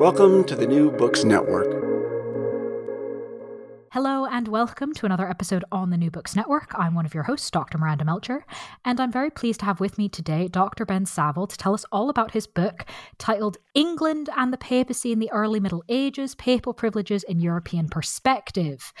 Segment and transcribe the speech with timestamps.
[0.00, 1.68] Welcome to the New Books Network.
[3.92, 6.70] Hello and welcome to another episode on the New Books Network.
[6.74, 7.76] I'm one of your hosts, Dr.
[7.76, 8.46] Miranda Melcher,
[8.82, 10.86] and I'm very pleased to have with me today Dr.
[10.86, 12.86] Ben Savill to tell us all about his book
[13.18, 18.94] titled England and the Papacy in the Early Middle Ages Papal Privileges in European Perspective.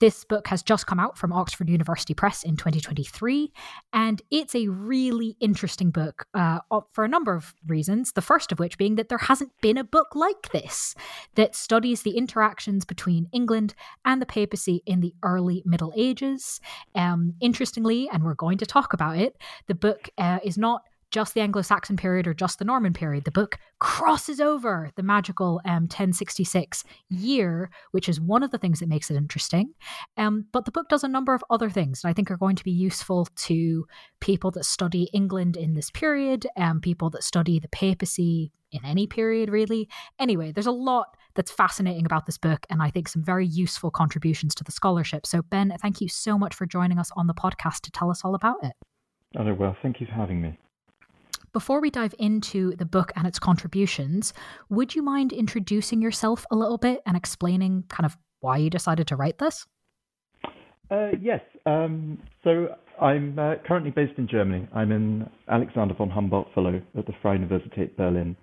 [0.00, 3.52] This book has just come out from Oxford University Press in 2023,
[3.92, 6.60] and it's a really interesting book uh,
[6.92, 8.12] for a number of reasons.
[8.12, 10.94] The first of which being that there hasn't been a book like this
[11.34, 16.60] that studies the interactions between England and the papacy in the early Middle Ages.
[16.94, 21.34] Um, interestingly, and we're going to talk about it, the book uh, is not just
[21.34, 23.24] the Anglo Saxon period or just the Norman period.
[23.24, 28.80] The book crosses over the magical um, 1066 year, which is one of the things
[28.80, 29.72] that makes it interesting.
[30.16, 32.56] Um, but the book does a number of other things that I think are going
[32.56, 33.86] to be useful to
[34.20, 39.06] people that study England in this period, um, people that study the papacy in any
[39.06, 39.88] period, really.
[40.18, 43.90] Anyway, there's a lot that's fascinating about this book, and I think some very useful
[43.90, 45.26] contributions to the scholarship.
[45.26, 48.22] So, Ben, thank you so much for joining us on the podcast to tell us
[48.24, 48.72] all about it.
[49.38, 50.58] Oh, well, thank you for having me.
[51.52, 54.32] Before we dive into the book and its contributions,
[54.68, 59.06] would you mind introducing yourself a little bit and explaining kind of why you decided
[59.08, 59.66] to write this?
[60.90, 61.40] Uh, yes.
[61.66, 62.68] Um, so
[63.00, 64.66] I'm uh, currently based in Germany.
[64.74, 68.36] I'm an Alexander von Humboldt Fellow at the Freie Universität Berlin.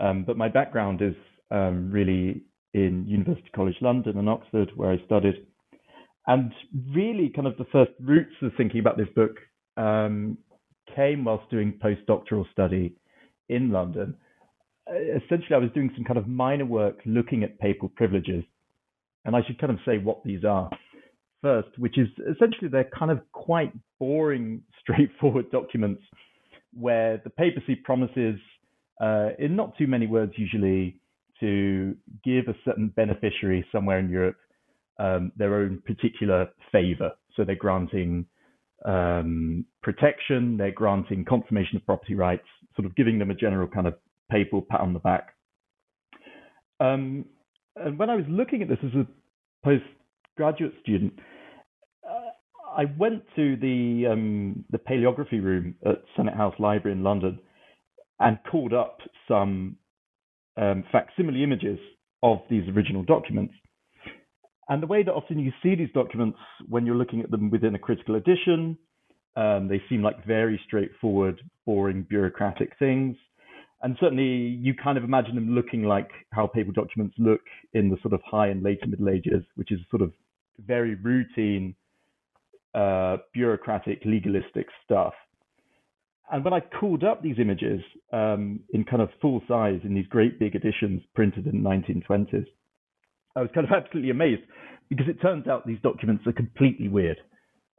[0.00, 1.14] Um, but my background is
[1.50, 2.42] um, really
[2.74, 5.46] in University College London and Oxford, where I studied.
[6.26, 6.52] And
[6.94, 9.36] really, kind of the first roots of thinking about this book
[9.76, 10.38] um,
[10.94, 12.94] came whilst doing postdoctoral study
[13.48, 14.14] in London.
[14.88, 14.94] Uh,
[15.24, 18.44] essentially, I was doing some kind of minor work looking at papal privileges.
[19.24, 20.68] And I should kind of say what these are
[21.42, 26.02] first, which is essentially they're kind of quite boring, straightforward documents
[26.74, 28.36] where the papacy promises,
[29.00, 30.98] uh, in not too many words usually,
[31.40, 31.94] to
[32.24, 34.36] give a certain beneficiary somewhere in Europe
[34.98, 37.10] um, their own particular favor.
[37.36, 38.26] So they're granting
[38.84, 43.86] um, protection, they're granting confirmation of property rights, sort of giving them a general kind
[43.86, 43.94] of
[44.30, 45.34] papal pat on the back.
[46.80, 47.26] Um,
[47.76, 49.06] and when I was looking at this as a
[49.64, 51.12] postgraduate student,
[52.04, 52.30] uh,
[52.76, 57.38] I went to the um, the paleography room at Senate House Library in London
[58.18, 59.76] and called up some
[60.56, 61.78] um, facsimile images
[62.22, 63.54] of these original documents.
[64.68, 67.74] And the way that often you see these documents when you're looking at them within
[67.74, 68.78] a critical edition,
[69.36, 73.16] um, they seem like very straightforward, boring, bureaucratic things.
[73.82, 77.40] And certainly you kind of imagine them looking like how papal documents look
[77.72, 80.12] in the sort of high and later Middle Ages, which is sort of
[80.64, 81.74] very routine,
[82.74, 85.14] uh, bureaucratic, legalistic stuff.
[86.30, 87.80] And when I called up these images
[88.12, 92.46] um, in kind of full size in these great big editions printed in the 1920s,
[93.36, 94.42] I was kind of absolutely amazed
[94.88, 97.18] because it turns out these documents are completely weird.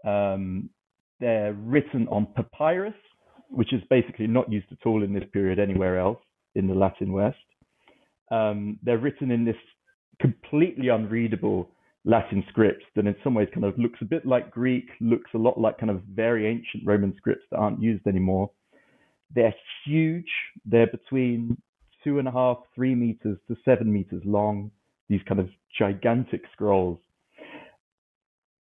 [0.06, 0.70] Um,
[1.20, 2.96] they're written on papyrus,
[3.50, 6.20] which is basically not used at all in this period anywhere else
[6.56, 7.38] in the Latin West.
[8.32, 9.56] Um, they're written in this
[10.20, 11.70] completely unreadable
[12.06, 15.38] Latin script that in some ways kind of looks a bit like Greek, looks a
[15.38, 18.52] lot like kind of very ancient Roman scripts that aren't used anymore.
[19.34, 19.56] They're
[19.86, 20.30] huge.
[20.66, 21.58] They're between
[22.04, 24.72] two and a half, three meters to seven meters long,
[25.10, 27.00] these kind of gigantic scrolls.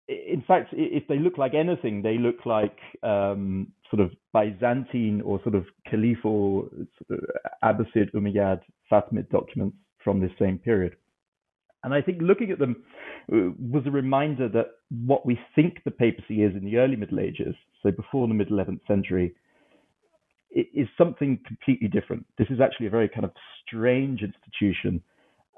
[0.08, 5.40] In fact, if they look like anything, they look like um, sort of Byzantine or
[5.42, 6.68] sort of Caliphal,
[7.08, 7.28] sort of
[7.62, 8.60] Abbasid, Umayyad,
[8.90, 10.96] Fatimid documents from this same period.
[11.84, 12.82] And I think looking at them
[13.32, 14.66] uh, was a reminder that
[15.06, 18.48] what we think the papacy is in the early Middle Ages, so before the mid
[18.48, 19.34] 11th century,
[20.50, 22.26] is something completely different.
[22.36, 23.30] This is actually a very kind of
[23.66, 25.00] strange institution,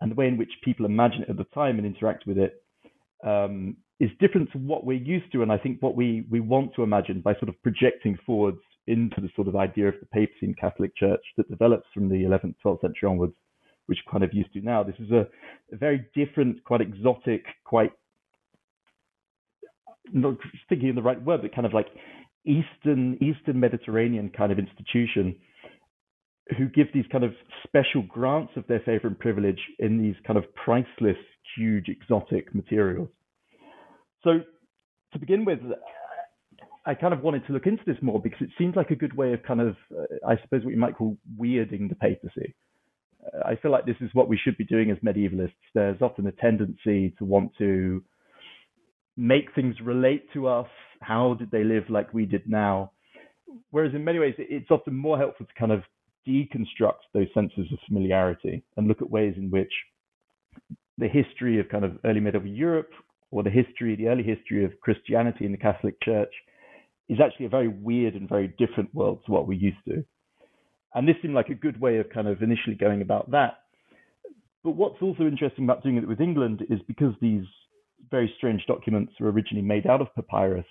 [0.02, 2.62] and the way in which people imagine it at the time and interact with it
[3.24, 6.74] um, is different to what we're used to, and I think what we we want
[6.74, 8.58] to imagine by sort of projecting forwards
[8.88, 12.16] into the sort of idea of the papacy and Catholic Church that develops from the
[12.16, 13.34] 11th, 12th century onwards,
[13.86, 14.82] which we're kind of used to now.
[14.82, 15.28] This is a,
[15.72, 17.92] a very different, quite exotic, quite
[20.12, 20.34] not
[20.68, 21.86] thinking of the right word, but kind of like
[22.44, 25.36] Eastern Eastern Mediterranean kind of institution
[26.58, 27.32] who give these kind of
[27.64, 31.16] special grants of their favor and privilege in these kind of priceless,
[31.56, 33.08] huge, exotic materials.
[34.24, 34.40] So
[35.12, 35.60] to begin with,
[36.84, 39.16] I kind of wanted to look into this more because it seems like a good
[39.16, 42.54] way of kind of, uh, I suppose, what you might call weirding the papacy.
[43.24, 45.52] Uh, I feel like this is what we should be doing as medievalists.
[45.74, 48.02] There's often a tendency to want to
[49.16, 50.68] make things relate to us.
[51.00, 52.92] How did they live like we did now?
[53.70, 55.82] Whereas in many ways, it's often more helpful to kind of
[56.26, 59.72] deconstruct those senses of familiarity and look at ways in which
[60.98, 62.90] the history of kind of early medieval Europe
[63.30, 66.32] or the history, the early history of Christianity in the Catholic Church
[67.08, 70.04] is actually a very weird and very different world to what we're used to.
[70.94, 73.58] And this seemed like a good way of kind of initially going about that.
[74.62, 77.44] But what's also interesting about doing it with England is because these
[78.10, 80.66] very strange documents were originally made out of papyrus,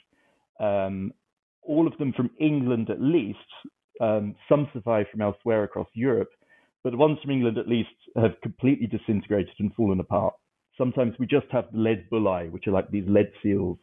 [0.59, 1.11] um,
[1.63, 3.39] all of them from England at least,
[4.01, 6.31] um, some survive from elsewhere across Europe,
[6.83, 10.33] but the ones from England at least have completely disintegrated and fallen apart.
[10.77, 13.77] Sometimes we just have lead bullae, which are like these lead seals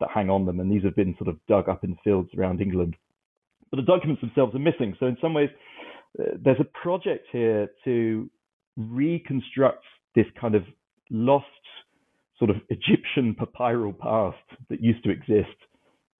[0.00, 2.60] that hang on them, and these have been sort of dug up in fields around
[2.60, 2.96] England.
[3.70, 4.96] But the documents themselves are missing.
[4.98, 5.50] So in some ways,
[6.18, 8.28] uh, there's a project here to
[8.76, 9.84] reconstruct
[10.16, 10.64] this kind of
[11.10, 11.46] lost
[12.38, 14.38] sort of Egyptian papyral past
[14.70, 15.56] that used to exist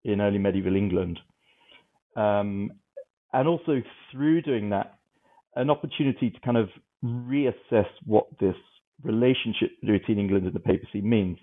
[0.05, 1.19] in early medieval England.
[2.17, 2.73] Um,
[3.33, 4.99] and also through doing that,
[5.57, 6.69] an opportunity to kind of
[7.05, 8.57] reassess what this
[9.03, 11.39] relationship between England and the papacy means.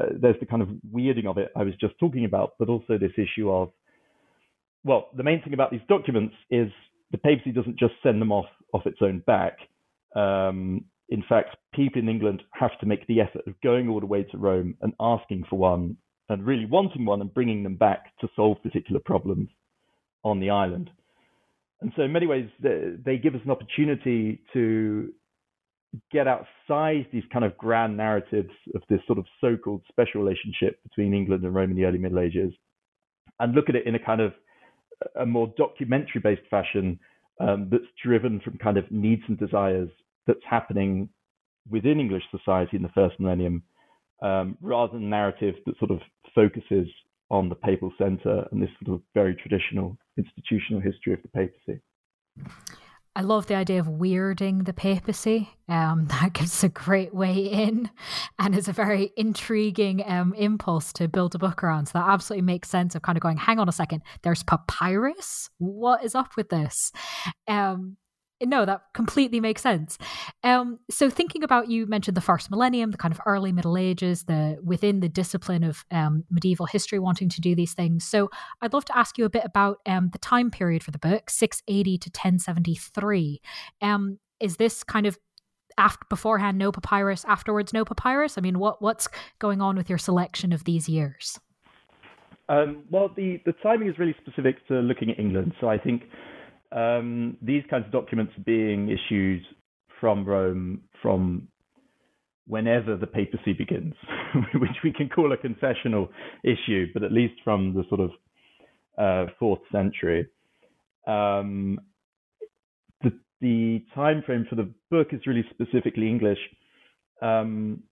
[0.00, 2.96] Uh, there's the kind of weirding of it I was just talking about, but also
[2.96, 3.70] this issue of,
[4.84, 6.70] well, the main thing about these documents is
[7.10, 9.58] the papacy doesn't just send them off off its own back.
[10.14, 14.06] Um, in fact, people in England have to make the effort of going all the
[14.06, 15.96] way to Rome and asking for one
[16.28, 19.48] and really wanting one and bringing them back to solve particular problems
[20.22, 20.88] on the island.
[21.82, 25.12] And so, in many ways, they give us an opportunity to
[26.12, 30.80] get outside these kind of grand narratives of this sort of so called special relationship
[30.82, 32.52] between England and Rome in the early Middle Ages
[33.40, 34.32] and look at it in a kind of
[35.18, 37.00] a more documentary based fashion
[37.40, 39.88] um, that's driven from kind of needs and desires
[40.26, 41.08] that's happening
[41.68, 43.62] within English society in the first millennium,
[44.22, 46.00] um, rather than narrative that sort of
[46.34, 46.86] focuses
[47.30, 51.80] on the papal center and this sort of very traditional institutional history of the papacy.
[53.16, 55.50] I love the idea of weirding the papacy.
[55.68, 57.90] Um, that gives a great way in
[58.38, 61.86] and is a very intriguing um, impulse to build a book around.
[61.86, 65.50] So that absolutely makes sense of kind of going, hang on a second, there's papyrus?
[65.58, 66.92] What is up with this?
[67.48, 67.96] Um,
[68.42, 69.98] no, that completely makes sense.
[70.42, 74.24] Um, so thinking about you mentioned the first millennium, the kind of early Middle Ages,
[74.24, 78.04] the within the discipline of um, medieval history, wanting to do these things.
[78.04, 78.30] So
[78.62, 81.30] I'd love to ask you a bit about um, the time period for the book,
[81.30, 83.40] six eighty to ten seventy three.
[83.82, 85.18] Um, is this kind of
[85.78, 88.36] after beforehand no papyrus, afterwards no papyrus?
[88.36, 91.38] I mean, what what's going on with your selection of these years?
[92.48, 95.52] Um, well, the the timing is really specific to looking at England.
[95.60, 96.02] So I think
[96.72, 99.42] um, these kinds of documents being issued
[100.00, 101.48] from Rome from
[102.46, 103.94] whenever the papacy begins,
[104.54, 106.08] which we can call a confessional
[106.44, 108.10] issue, but at least from the sort of
[108.98, 110.26] uh, fourth century.
[111.06, 111.80] Um,
[113.02, 116.38] the, the time frame for the book is really specifically English.
[117.22, 117.82] Um,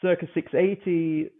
[0.00, 1.30] circa 680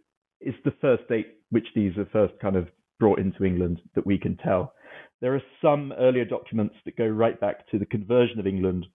[0.41, 2.67] is the first date which these are first kind of
[2.99, 4.73] brought into England that we can tell.
[5.21, 8.85] There are some earlier documents that go right back to the conversion of England,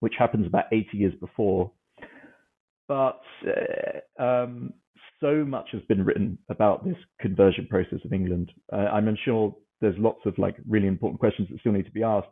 [0.00, 1.70] which happens about 80 years before.
[2.86, 4.74] But uh, um,
[5.20, 8.52] so much has been written about this conversion process of England.
[8.72, 12.02] Uh, I'm sure there's lots of like really important questions that still need to be
[12.02, 12.28] asked.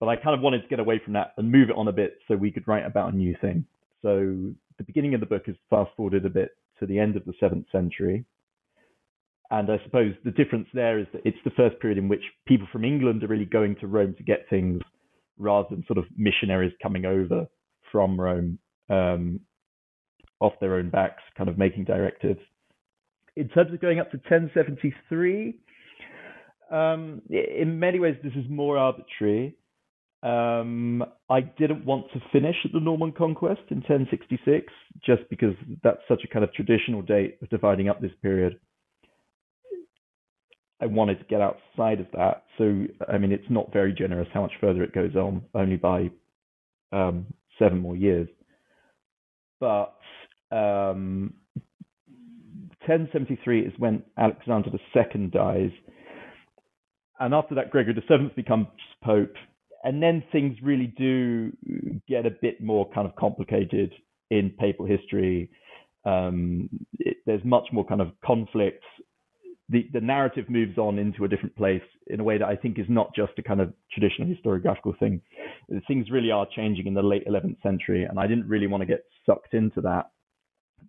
[0.00, 1.92] but I kind of wanted to get away from that and move it on a
[1.92, 3.64] bit so we could write about a new thing.
[4.02, 7.24] So the beginning of the book is fast forwarded a bit to the end of
[7.24, 8.24] the seventh century.
[9.52, 12.66] And I suppose the difference there is that it's the first period in which people
[12.72, 14.80] from England are really going to Rome to get things
[15.38, 17.46] rather than sort of missionaries coming over
[17.92, 19.40] from Rome um,
[20.40, 22.40] off their own backs, kind of making directives.
[23.36, 25.54] In terms of going up to 1073,
[26.70, 29.54] um, in many ways, this is more arbitrary.
[30.22, 34.72] Um, I didn't want to finish at the Norman conquest in 1066,
[35.04, 35.54] just because
[35.84, 38.58] that's such a kind of traditional date of dividing up this period.
[40.82, 42.42] I wanted to get outside of that.
[42.58, 46.10] So, I mean, it's not very generous how much further it goes on, only by
[46.90, 48.28] um, seven more years.
[49.60, 49.94] But
[50.50, 51.34] um,
[52.86, 55.70] 1073 is when Alexander II dies.
[57.20, 58.66] And after that, Gregory VII becomes
[59.04, 59.34] Pope.
[59.84, 61.52] And then things really do
[62.08, 63.92] get a bit more kind of complicated
[64.30, 65.48] in papal history.
[66.04, 68.82] Um, it, there's much more kind of conflict
[69.72, 72.78] the, the narrative moves on into a different place in a way that I think
[72.78, 75.22] is not just a kind of traditional historiographical thing.
[75.88, 78.86] Things really are changing in the late 11th century, and I didn't really want to
[78.86, 80.10] get sucked into that.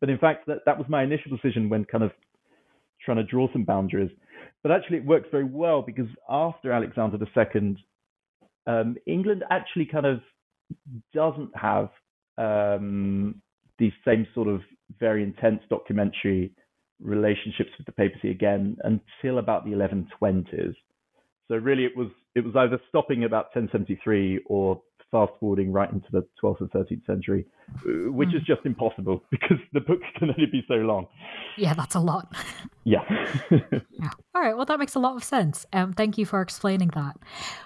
[0.02, 2.12] But in fact, that, that was my initial decision when kind of
[3.06, 4.12] trying to draw some boundaries.
[4.64, 7.78] But actually, it works very well because after Alexander II,
[8.68, 10.20] um, England actually kind of
[11.14, 11.90] doesn't have
[12.38, 13.42] um,
[13.80, 14.60] these same sort of
[15.00, 16.52] very intense documentary
[17.04, 20.76] relationships with the papacy again until about the 1120s.
[21.50, 24.82] So really, it was it was either stopping about 1073 or
[25.14, 28.36] fast forwarding right into the 12th and 13th century, uh, which mm.
[28.36, 31.08] is just impossible because the book can only be so long.
[31.56, 32.34] Yeah, that's a lot.
[32.86, 33.00] Yeah.
[33.50, 34.10] yeah.
[34.36, 34.58] All right.
[34.58, 35.66] Well, that makes a lot of sense.
[35.72, 37.16] Um, thank you for explaining that.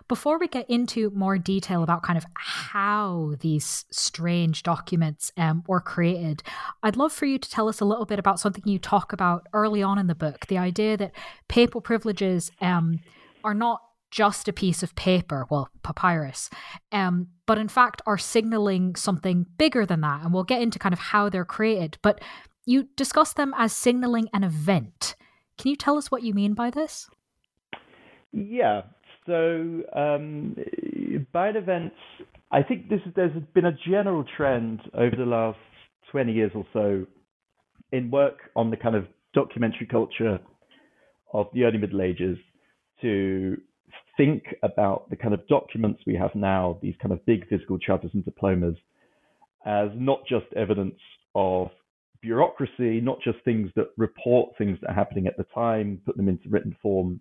[0.08, 5.82] Before we get into more detail about kind of how these strange documents um, were
[5.82, 6.44] created,
[6.84, 9.48] I'd love for you to tell us a little bit about something you talk about
[9.54, 11.14] early on in the book the idea that
[11.48, 13.00] papal privileges um,
[13.44, 16.50] are not just a piece of paper, well, papyrus,
[16.92, 20.24] um, but in fact are signaling something bigger than that.
[20.24, 21.98] And we'll get into kind of how they're created.
[22.02, 22.22] But
[22.66, 25.16] you discuss them as signaling an event.
[25.58, 27.10] Can you tell us what you mean by this?
[28.32, 28.82] Yeah.
[29.26, 30.56] So um,
[31.34, 31.96] by events,
[32.52, 35.58] I think this, there's been a general trend over the last
[36.12, 37.06] 20 years or so
[37.92, 40.40] in work on the kind of documentary culture
[41.34, 42.38] of the early Middle Ages
[43.02, 43.58] to
[44.18, 48.12] think about the kind of documents we have now, these kind of big physical charters
[48.14, 48.76] and diplomas,
[49.66, 51.00] as not just evidence
[51.36, 51.70] of
[52.22, 56.28] bureaucracy, not just things that report things that are happening at the time, put them
[56.28, 57.20] into written form,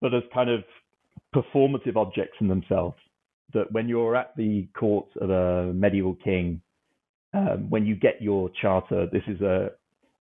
[0.00, 0.62] but as kind of
[1.34, 2.96] performative objects in themselves.
[3.54, 6.60] That when you're at the court of a medieval king,
[7.32, 9.70] um, when you get your charter, this is a,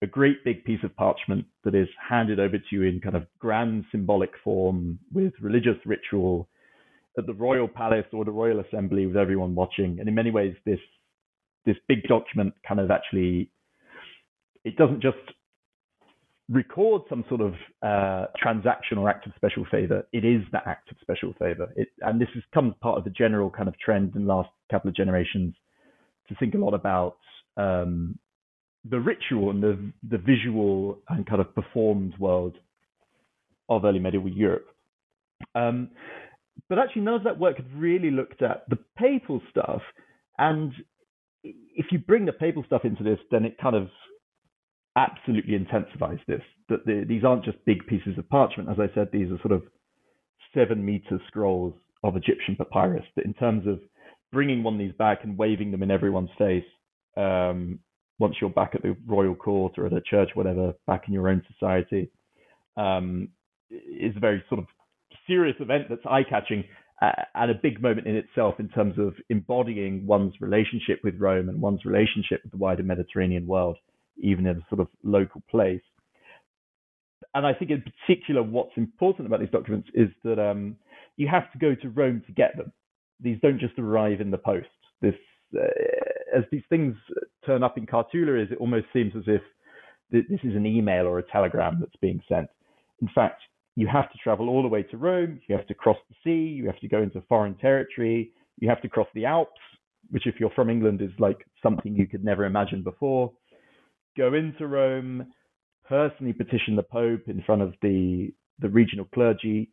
[0.03, 3.25] a great big piece of parchment that is handed over to you in kind of
[3.39, 6.49] grand symbolic form with religious ritual
[7.17, 9.99] at the royal palace or the royal assembly with everyone watching.
[10.01, 10.81] And in many ways, this
[11.65, 13.51] this big document kind of actually
[14.65, 15.19] it doesn't just
[16.49, 20.07] record some sort of uh, transaction or act of special favor.
[20.13, 21.73] It is that act of special favor.
[21.77, 24.51] It, and this has come part of the general kind of trend in the last
[24.71, 25.55] couple of generations
[26.29, 27.17] to think a lot about
[27.57, 28.19] um,
[28.89, 32.57] the ritual and the the visual and kind of performed world
[33.69, 34.67] of early medieval Europe.
[35.55, 35.91] Um,
[36.69, 39.83] but actually, none of that work had really looked at the papal stuff.
[40.39, 40.73] And
[41.43, 43.89] if you bring the papal stuff into this, then it kind of
[44.97, 46.43] absolutely intensifies this.
[46.69, 48.69] That the, these aren't just big pieces of parchment.
[48.69, 49.63] As I said, these are sort of
[50.55, 51.75] seven meter scrolls
[52.05, 53.05] of Egyptian papyrus.
[53.17, 53.81] That in terms of
[54.33, 56.65] bringing one of these back and waving them in everyone's face
[57.17, 57.79] um,
[58.23, 61.29] once you're back at the royal court or at a church, whatever, back in your
[61.29, 62.09] own society,
[62.77, 63.29] um,
[63.69, 64.67] is a very sort of
[65.27, 66.63] serious event that's eye catching
[67.03, 71.49] uh, and a big moment in itself in terms of embodying one's relationship with Rome
[71.49, 73.77] and one's relationship with the wider Mediterranean world,
[74.19, 75.83] even in a sort of local place.
[77.35, 80.77] And I think, in particular, what's important about these documents is that um,
[81.17, 82.73] you have to go to Rome to get them.
[83.19, 84.69] These don't just arrive in the post.
[85.01, 85.15] This
[85.59, 85.67] uh,
[86.37, 86.95] as these things
[87.45, 89.43] turn up in Cartularies, it almost seems as if
[90.11, 92.49] th- this is an email or a telegram that's being sent.
[93.01, 93.43] In fact,
[93.77, 95.41] you have to travel all the way to Rome.
[95.49, 96.53] You have to cross the sea.
[96.53, 98.33] You have to go into foreign territory.
[98.59, 99.61] You have to cross the Alps,
[100.11, 103.33] which, if you're from England, is like something you could never imagine before.
[104.17, 105.27] Go into Rome,
[105.89, 109.71] personally petition the Pope in front of the the regional clergy,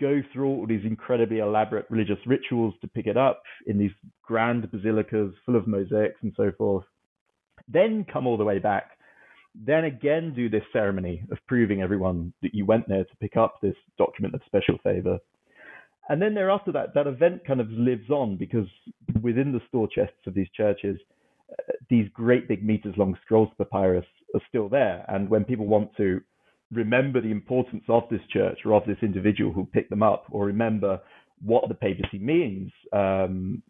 [0.00, 3.90] go through all these incredibly elaborate religious rituals to pick it up in these
[4.22, 6.84] grand basilicas full of mosaics and so forth.
[7.68, 8.90] Then come all the way back.
[9.54, 13.56] Then again do this ceremony of proving everyone that you went there to pick up
[13.60, 15.18] this document of special favor.
[16.08, 18.66] And then thereafter that, that event kind of lives on because
[19.22, 20.98] within the store chests of these churches,
[21.52, 25.04] uh, these great big meters long scrolls of papyrus are still there.
[25.08, 26.20] And when people want to
[26.72, 30.46] remember the importance of this church or of this individual who picked them up, or
[30.46, 31.00] remember
[31.42, 33.62] what the papacy means, um,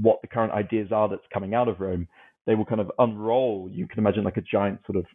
[0.00, 2.06] what the current ideas are that's coming out of Rome,
[2.46, 3.70] they will kind of unroll.
[3.72, 5.06] You can imagine like a giant sort of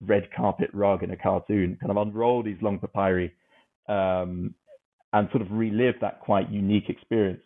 [0.00, 3.32] red carpet rug in a cartoon, kind of unroll these long papyri
[3.88, 4.54] um,
[5.12, 7.40] and sort of relive that quite unique experience.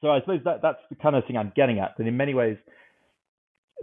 [0.00, 1.94] So I suppose that that's the kind of thing I'm getting at.
[1.98, 2.58] And in many ways,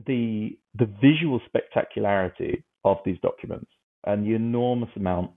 [0.06, 3.72] the the visual spectacularity of these documents
[4.06, 5.32] and the enormous amount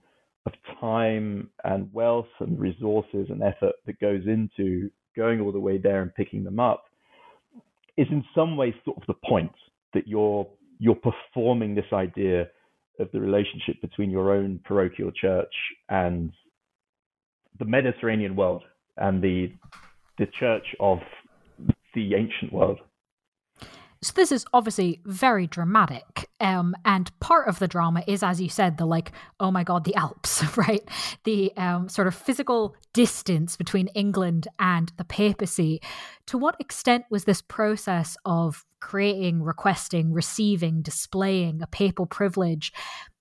[0.45, 5.77] of time and wealth and resources and effort that goes into going all the way
[5.77, 6.85] there and picking them up
[7.97, 9.51] is in some ways sort of the point
[9.93, 12.47] that you're you're performing this idea
[12.99, 15.53] of the relationship between your own parochial church
[15.89, 16.31] and
[17.59, 18.63] the Mediterranean world
[18.97, 19.51] and the
[20.17, 20.99] the church of
[21.93, 22.79] the ancient world.
[24.01, 26.29] So this is obviously very dramatic.
[26.39, 29.83] Um, and part of the drama is, as you said, the like, oh my God,
[29.83, 30.87] the Alps, right?
[31.23, 35.81] The um, sort of physical distance between England and the papacy.
[36.27, 42.71] To what extent was this process of creating, requesting, receiving, displaying a papal privilege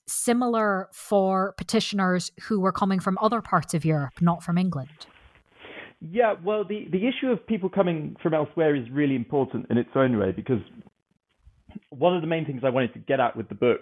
[0.07, 5.07] similar for petitioners who were coming from other parts of Europe, not from England?
[6.11, 9.89] Yeah, well, the, the issue of people coming from elsewhere is really important in its
[9.95, 10.61] own way because
[11.89, 13.81] one of the main things I wanted to get at with the book,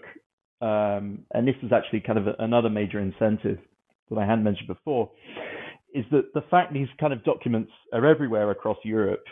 [0.61, 3.59] um, and this is actually kind of a, another major incentive
[4.09, 5.11] that I hadn't mentioned before,
[5.95, 9.25] is that the fact these kind of documents are everywhere across Europe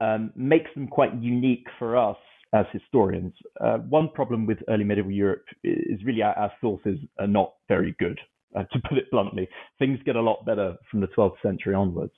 [0.00, 2.16] um, makes them quite unique for us
[2.54, 3.34] as historians.
[3.60, 7.94] Uh, one problem with early medieval Europe is really our, our sources are not very
[7.98, 8.18] good
[8.54, 9.48] uh, to put it bluntly.
[9.78, 12.12] Things get a lot better from the 12th century onwards.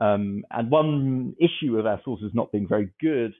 [0.00, 3.32] Um, and one issue of our sources not being very good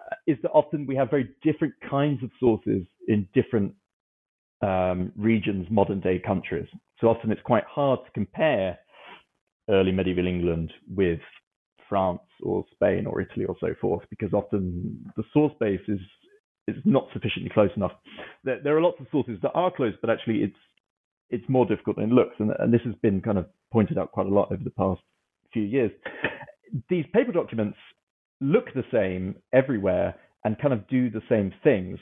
[0.00, 3.74] uh, is that often we have very different kinds of sources in different
[4.62, 6.68] um, regions, modern day countries.
[7.00, 8.78] So often it's quite hard to compare
[9.68, 11.20] early medieval England with
[11.88, 16.00] France or Spain or Italy or so forth, because often the source base is
[16.68, 17.92] is not sufficiently close enough.
[18.44, 20.54] There, there, are lots of sources that are close, but actually it's
[21.30, 24.12] it's more difficult than it looks, and, and this has been kind of pointed out
[24.12, 25.00] quite a lot over the past
[25.52, 25.90] few years.
[26.88, 27.78] These paper documents
[28.40, 30.14] look the same everywhere
[30.44, 31.98] and kind of do the same things.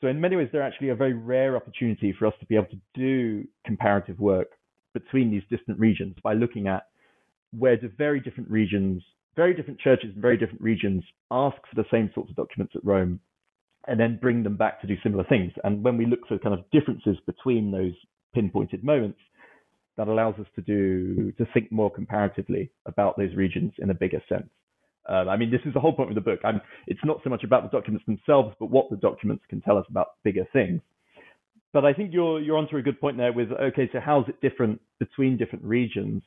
[0.00, 2.66] So in many ways, they're actually a very rare opportunity for us to be able
[2.66, 4.48] to do comparative work
[4.94, 6.84] between these distant regions by looking at
[7.56, 9.02] where do very different regions,
[9.36, 12.84] very different churches in very different regions ask for the same sorts of documents at
[12.84, 13.20] Rome
[13.86, 15.52] and then bring them back to do similar things.
[15.64, 17.94] And when we look for kind of differences between those
[18.34, 19.18] pinpointed moments
[19.96, 24.22] that allows us to do to think more comparatively about those regions in a bigger
[24.28, 24.48] sense.
[25.08, 26.40] Um, I mean, this is the whole point of the book.
[26.44, 29.78] I'm, it's not so much about the documents themselves, but what the documents can tell
[29.78, 30.80] us about bigger things.
[31.72, 33.32] But I think you're you're onto a good point there.
[33.32, 36.22] With okay, so how's it different between different regions?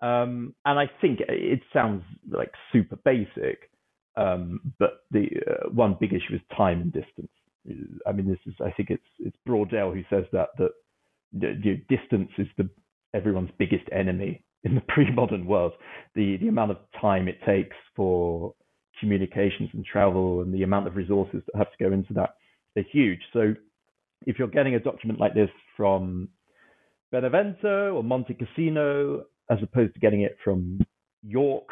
[0.00, 3.70] Um, and I think it sounds like super basic,
[4.16, 7.30] um, but the uh, one big issue is time and distance.
[8.06, 10.70] I mean, this is I think it's it's Braudel who says that that
[11.32, 12.68] the, distance is the
[13.14, 15.72] everyone's biggest enemy in the pre-modern world.
[16.14, 18.54] The the amount of time it takes for
[18.98, 22.30] communications and travel and the amount of resources that have to go into that
[22.76, 23.20] are huge.
[23.32, 23.54] So
[24.26, 26.28] if you're getting a document like this from
[27.10, 30.80] Benevento or Monte Cassino, as opposed to getting it from
[31.22, 31.68] York,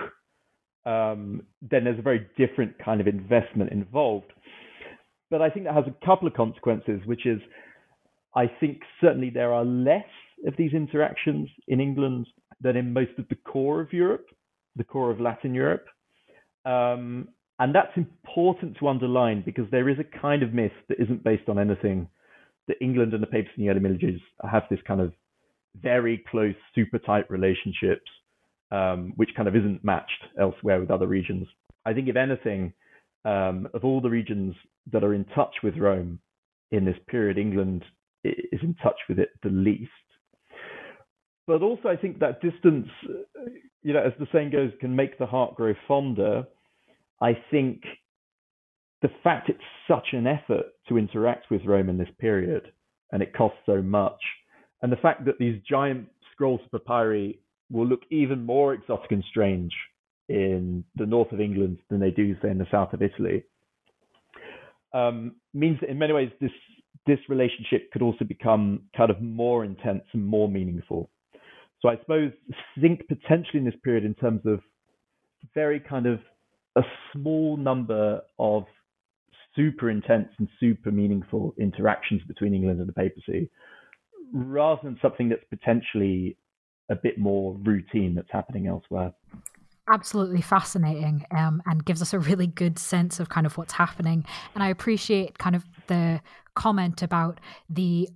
[0.87, 4.33] um, then there's a very different kind of investment involved.
[5.31, 7.40] But I think that has a couple of consequences, which is
[8.35, 10.05] I think certainly there are less
[10.47, 12.27] of these interactions in England
[12.61, 14.27] than in most of the core of Europe,
[14.77, 15.87] the core of Latin Europe.
[16.64, 21.25] Um, and that's important to underline because there is a kind of myth that isn't
[21.25, 22.09] based on anything
[22.69, 25.12] that England and the papacy in the early Middle Ages have this kind of
[25.81, 28.11] very close, super tight relationships,
[28.71, 31.47] um, which kind of isn't matched elsewhere with other regions.
[31.85, 32.73] I think, if anything,
[33.25, 34.55] um, of all the regions
[34.93, 36.21] that are in touch with Rome
[36.71, 37.85] in this period, England
[38.24, 39.90] is in touch with it the least.
[41.46, 42.88] But also, I think that distance,
[43.83, 46.44] you know, as the saying goes, can make the heart grow fonder.
[47.22, 47.83] I think
[49.00, 52.72] the fact it's such an effort to interact with Rome in this period
[53.12, 54.20] and it costs so much,
[54.83, 59.24] and the fact that these giant scrolls of papyri will look even more exotic and
[59.31, 59.72] strange
[60.28, 63.44] in the north of England than they do, say, in the south of Italy,
[64.92, 66.50] um, means that in many ways this
[67.09, 71.11] this relationship could also become kind of more intense and more meaningful.
[71.81, 72.33] So I suppose
[72.81, 74.61] think potentially in this period in terms of
[75.55, 76.21] very kind of
[76.77, 78.64] a small number of
[79.57, 83.51] super intense and super meaningful interactions between England and the papacy,
[84.33, 86.37] rather than something that's potentially
[86.90, 89.12] a bit more routine that's happening elsewhere
[89.88, 94.25] absolutely fascinating um, and gives us a really good sense of kind of what's happening.
[94.55, 96.21] And I appreciate kind of the
[96.59, 97.38] comment about
[97.71, 98.09] the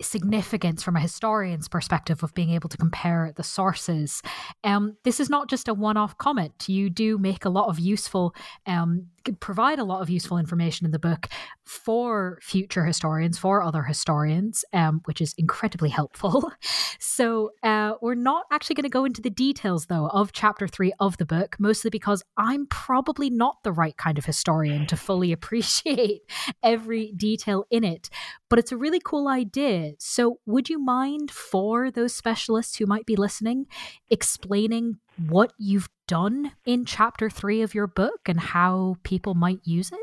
[0.00, 4.22] significance from a historian's perspective of being able to compare the sources.
[4.62, 6.68] Um, this is not just a one off comment.
[6.68, 8.32] You do make a lot of useful
[8.66, 11.28] um, provide a lot of useful information in the book
[11.64, 16.50] for future historians, for other historians, um, which is incredibly helpful.
[16.98, 20.92] so uh, we're not actually going to go into the details, though, of chapter three
[21.00, 25.32] of the book, mostly because I'm probably not the right kind of historian to fully
[25.38, 26.22] appreciate
[26.62, 28.08] every detail in it.
[28.48, 29.92] But it's a really cool idea.
[29.98, 33.66] So, would you mind for those specialists who might be listening
[34.10, 39.92] explaining what you've done in chapter three of your book and how people might use
[39.92, 40.00] it?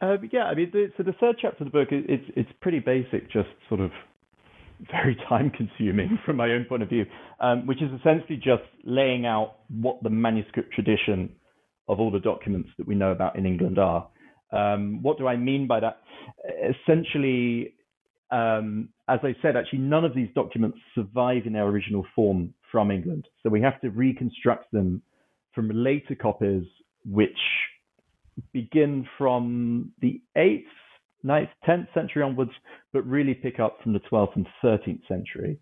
[0.00, 2.78] Uh, yeah, I mean, the, so the third chapter of the book, it's it's pretty
[2.78, 3.90] basic, just sort of
[4.90, 7.04] very time consuming from my own point of view,
[7.40, 11.30] um, which is essentially just laying out what the manuscript tradition
[11.88, 14.08] of all the documents that we know about in England are.
[14.52, 15.98] Um, what do I mean by that?
[16.80, 17.74] Essentially,
[18.30, 22.90] um, as I said, actually, none of these documents survive in their original form from
[22.90, 23.28] England.
[23.42, 25.02] So we have to reconstruct them
[25.54, 26.64] from later copies,
[27.04, 27.38] which
[28.52, 30.64] begin from the 8th,
[31.24, 32.52] 9th, 10th century onwards,
[32.92, 35.58] but really pick up from the 12th and 13th century.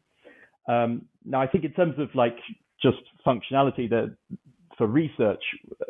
[0.68, 2.37] Um, now, I think in terms of like
[2.83, 4.14] just functionality, that
[4.77, 5.42] for research,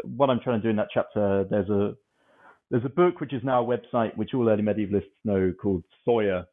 [0.05, 1.95] what I'm trying to do in that chapter, there's a
[2.71, 6.47] there's a book which is now a website which all early medievalists know called Sawyer,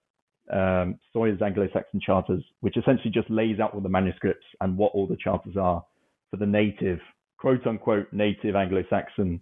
[0.51, 5.08] um, Sawyer's Anglo-Saxon Charters, which essentially just lays out all the manuscripts and what all
[5.08, 5.84] the charters are
[6.31, 6.99] for the native,
[7.38, 9.41] quote unquote, native Anglo-Saxon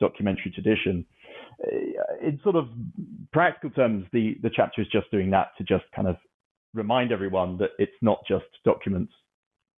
[0.00, 1.06] documentary tradition.
[1.64, 2.68] Uh, in sort of
[3.32, 6.16] practical terms, the, the chapter is just doing that to just kind of
[6.74, 9.12] remind everyone that it's not just documents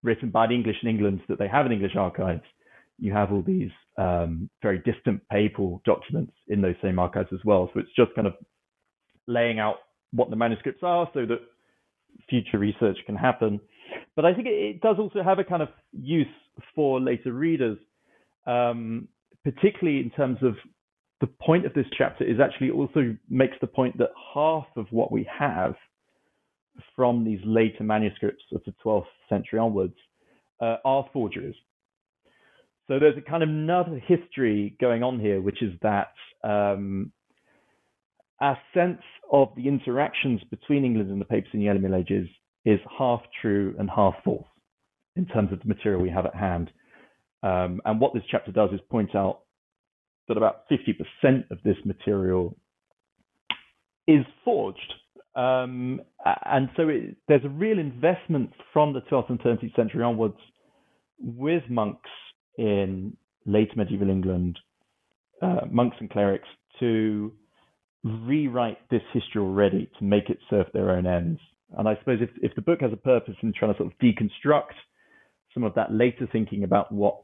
[0.02, 2.42] written by the English in England that they have in English archives.
[2.98, 7.70] You have all these um, very distant papal documents in those same archives as well.
[7.72, 8.34] So it's just kind of
[9.26, 9.76] laying out
[10.12, 11.40] what the manuscripts are so that
[12.28, 13.60] future research can happen.
[14.14, 16.26] But I think it, does also have a kind of use
[16.74, 17.78] for later readers,
[18.46, 19.08] um,
[19.44, 20.54] particularly in terms of
[21.20, 25.10] the point of this chapter is actually also makes the point that half of what
[25.10, 25.74] we have
[26.94, 29.94] from these later manuscripts of the 12th century onwards
[30.60, 31.54] uh, are forgeries.
[32.86, 36.12] So there's a kind of another history going on here, which is that
[36.44, 37.12] um,
[38.40, 42.28] our sense of the interactions between England and the papacy in the early Middle Ages
[42.64, 44.46] is half true and half false
[45.14, 46.70] in terms of the material we have at hand.
[47.42, 49.40] Um, and what this chapter does is point out
[50.28, 52.56] that about 50% of this material
[54.06, 54.92] is forged.
[55.34, 56.00] Um,
[56.44, 60.38] and so it, there's a real investment from the 12th and 13th century onwards
[61.18, 62.10] with monks
[62.58, 64.58] in late medieval England,
[65.42, 66.48] uh, monks and clerics,
[66.80, 67.32] to
[68.06, 71.40] rewrite this history already to make it serve their own ends.
[71.76, 73.98] And I suppose if, if the book has a purpose in trying to sort of
[73.98, 74.74] deconstruct
[75.52, 77.22] some of that later thinking about what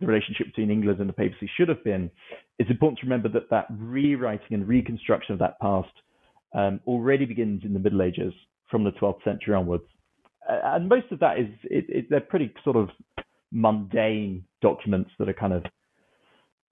[0.00, 2.10] the relationship between England and the papacy should have been,
[2.58, 5.88] it's important to remember that that rewriting and reconstruction of that past
[6.54, 8.32] um, already begins in the Middle Ages
[8.70, 9.84] from the 12th century onwards.
[10.48, 12.90] and most of that is, it, it, they're pretty sort of
[13.50, 15.64] mundane documents that are kind of,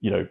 [0.01, 0.27] you know,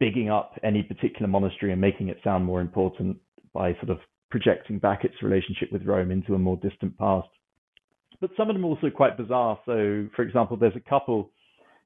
[0.00, 3.16] bigging up any particular monastery and making it sound more important
[3.52, 3.98] by sort of
[4.30, 7.28] projecting back its relationship with Rome into a more distant past.
[8.20, 9.58] But some of them are also quite bizarre.
[9.64, 11.30] So, for example, there's a couple,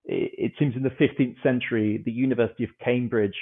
[0.04, 3.36] it, seems in the 15th century, the University of Cambridge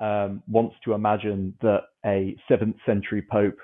[0.00, 3.58] um, wants to imagine that a 7th century pope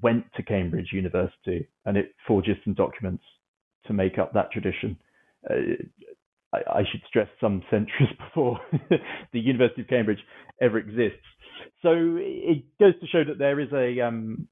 [0.00, 3.24] went to Cambridge University and it forges some documents
[3.86, 4.96] to make up that tradition.
[5.48, 5.54] Uh,
[6.52, 8.60] I, I should stress some centuries before
[9.32, 10.20] the University of Cambridge
[10.60, 11.18] ever exists.
[11.82, 14.48] So it goes to show that there is a um,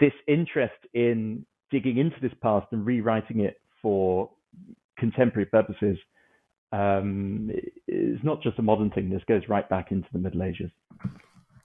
[0.00, 4.30] this interest in digging into this past and rewriting it for
[4.98, 5.98] contemporary purposes
[6.72, 7.50] um,
[7.88, 9.10] is not just a modern thing.
[9.10, 10.70] This goes right back into the Middle Ages.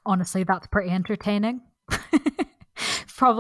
[0.06, 1.62] Honestly, that's pretty entertaining.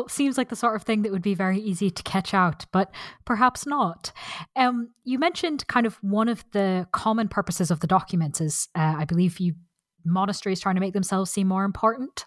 [0.10, 2.92] seems like the sort of thing that would be very easy to catch out, but
[3.26, 4.12] perhaps not.
[4.56, 8.96] Um, you mentioned kind of one of the common purposes of the documents is, uh,
[8.98, 9.54] I believe, you
[10.06, 12.26] monasteries trying to make themselves seem more important.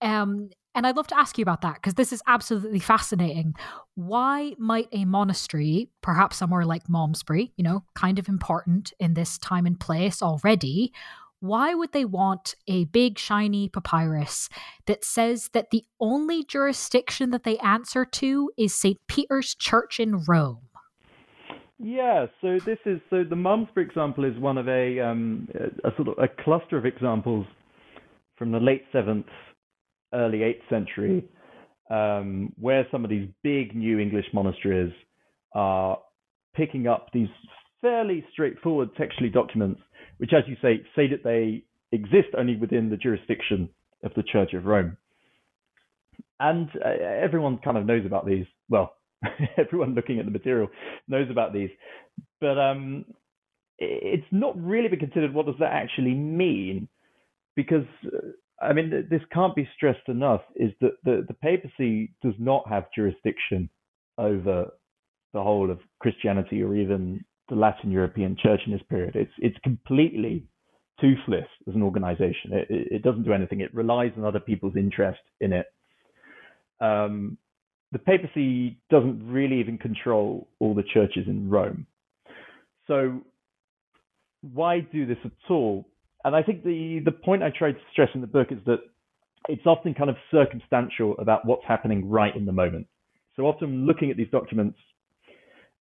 [0.00, 3.54] Um, and I'd love to ask you about that because this is absolutely fascinating.
[3.94, 9.38] Why might a monastery, perhaps somewhere like Malmesbury, you know, kind of important in this
[9.38, 10.92] time and place already,
[11.40, 14.48] why would they want a big shiny papyrus
[14.86, 18.98] that says that the only jurisdiction that they answer to is St.
[19.06, 20.60] Peter's Church in Rome?
[21.78, 25.46] Yeah, so this is so the mums, for example is one of a um,
[25.84, 27.46] a, sort of a cluster of examples
[28.38, 29.26] from the late seventh,
[30.14, 31.22] early eighth century,
[31.90, 34.92] um, where some of these big new English monasteries
[35.54, 35.98] are
[36.54, 37.28] picking up these
[37.82, 39.80] fairly straightforward textually documents
[40.18, 43.68] which, as you say, say that they exist only within the jurisdiction
[44.02, 44.96] of the Church of Rome.
[46.38, 48.46] And uh, everyone kind of knows about these.
[48.68, 48.94] Well,
[49.56, 50.68] everyone looking at the material
[51.08, 51.70] knows about these,
[52.40, 53.04] but um,
[53.78, 55.32] it's not really been considered.
[55.32, 56.88] What does that actually mean?
[57.54, 58.18] Because uh,
[58.60, 60.42] I mean, this can't be stressed enough.
[60.54, 63.70] Is that the the papacy does not have jurisdiction
[64.18, 64.70] over
[65.32, 69.16] the whole of Christianity or even the Latin European Church in this period.
[69.16, 70.44] It's it's completely
[71.00, 72.52] toothless as an organization.
[72.52, 73.60] It, it doesn't do anything.
[73.60, 75.66] It relies on other people's interest in it.
[76.80, 77.38] Um,
[77.92, 81.86] the papacy doesn't really even control all the churches in Rome.
[82.86, 83.20] So
[84.52, 85.86] why do this at all?
[86.24, 88.78] And I think the the point I tried to stress in the book is that
[89.48, 92.86] it's often kind of circumstantial about what's happening right in the moment.
[93.36, 94.78] So often looking at these documents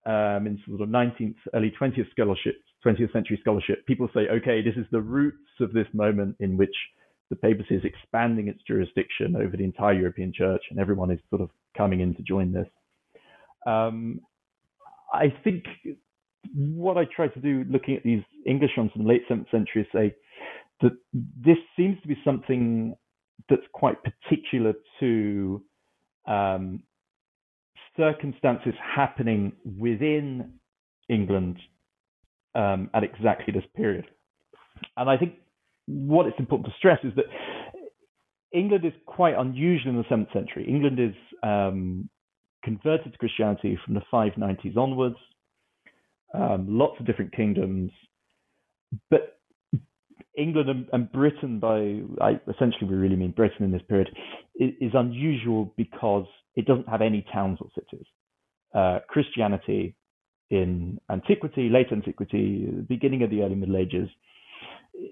[0.06, 4.76] um, in sort of 19th, early 20th scholarship, 20th century scholarship, people say, okay, this
[4.76, 6.76] is the roots of this moment in which
[7.30, 11.42] the papacy is expanding its jurisdiction over the entire European Church, and everyone is sort
[11.42, 12.68] of coming in to join this.
[13.66, 14.22] Um,
[15.12, 15.64] I think
[16.54, 19.82] what I try to do, looking at these English ones from the late 7th century,
[19.82, 20.16] is say
[20.82, 22.96] that this seems to be something
[23.50, 25.64] that's quite particular to
[26.28, 26.84] um,
[27.98, 30.54] circumstances happening within
[31.10, 31.58] England
[32.56, 34.06] um, at exactly this period.
[34.98, 35.36] And I think
[35.88, 37.26] what it's important to stress is that
[38.54, 40.66] England is quite unusual in the 7th century.
[40.68, 42.10] England is um,
[42.64, 45.18] converted to Christianity from the 590s onwards,
[46.34, 47.92] um, lots of different kingdoms.
[49.10, 49.38] But
[50.38, 54.10] England and, Britain, by I, essentially we really mean Britain in this period,
[54.56, 56.26] is unusual because
[56.56, 58.06] it doesn't have any towns or cities.
[58.74, 59.96] Uh, Christianity
[60.50, 64.10] in antiquity, late antiquity, beginning of the early Middle Ages,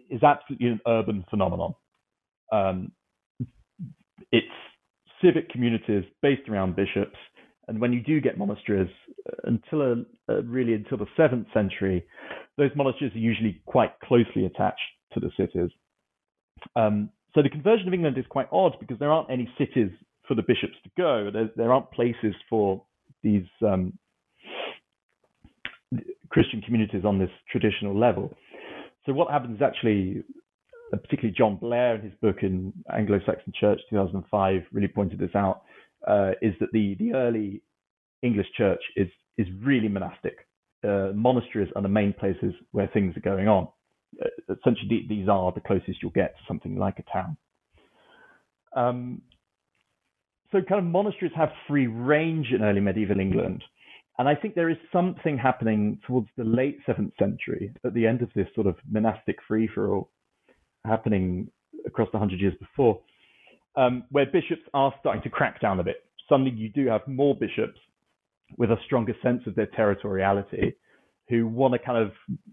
[0.09, 1.73] is absolutely an urban phenomenon.
[2.51, 2.91] Um,
[4.31, 4.47] it's
[5.23, 7.17] civic communities based around bishops,
[7.67, 8.89] and when you do get monasteries,
[9.27, 9.95] uh, until a,
[10.31, 12.05] uh, really until the seventh century,
[12.57, 14.81] those monasteries are usually quite closely attached
[15.13, 15.69] to the cities.
[16.75, 19.89] Um, so the conversion of England is quite odd because there aren't any cities
[20.27, 21.29] for the bishops to go.
[21.31, 22.83] There, there aren't places for
[23.23, 23.97] these um,
[26.29, 28.33] Christian communities on this traditional level.
[29.05, 30.23] So what happens is actually,
[30.93, 35.63] uh, particularly John Blair in his book in Anglo-Saxon Church 2005 really pointed this out,
[36.07, 37.61] uh, is that the the early
[38.21, 40.47] English church is is really monastic.
[40.83, 43.67] Uh, monasteries are the main places where things are going on.
[44.21, 47.37] Uh, essentially, these are the closest you'll get to something like a town.
[48.75, 49.21] Um,
[50.53, 53.63] so kind of monasteries have free range in early medieval England.
[54.19, 58.21] And I think there is something happening towards the late seventh century, at the end
[58.21, 60.11] of this sort of monastic free for all
[60.85, 61.49] happening
[61.87, 63.01] across the hundred years before,
[63.75, 66.05] um, where bishops are starting to crack down a bit.
[66.29, 67.79] Suddenly, you do have more bishops
[68.55, 70.75] with a stronger sense of their territoriality
[71.27, 72.11] who want to kind of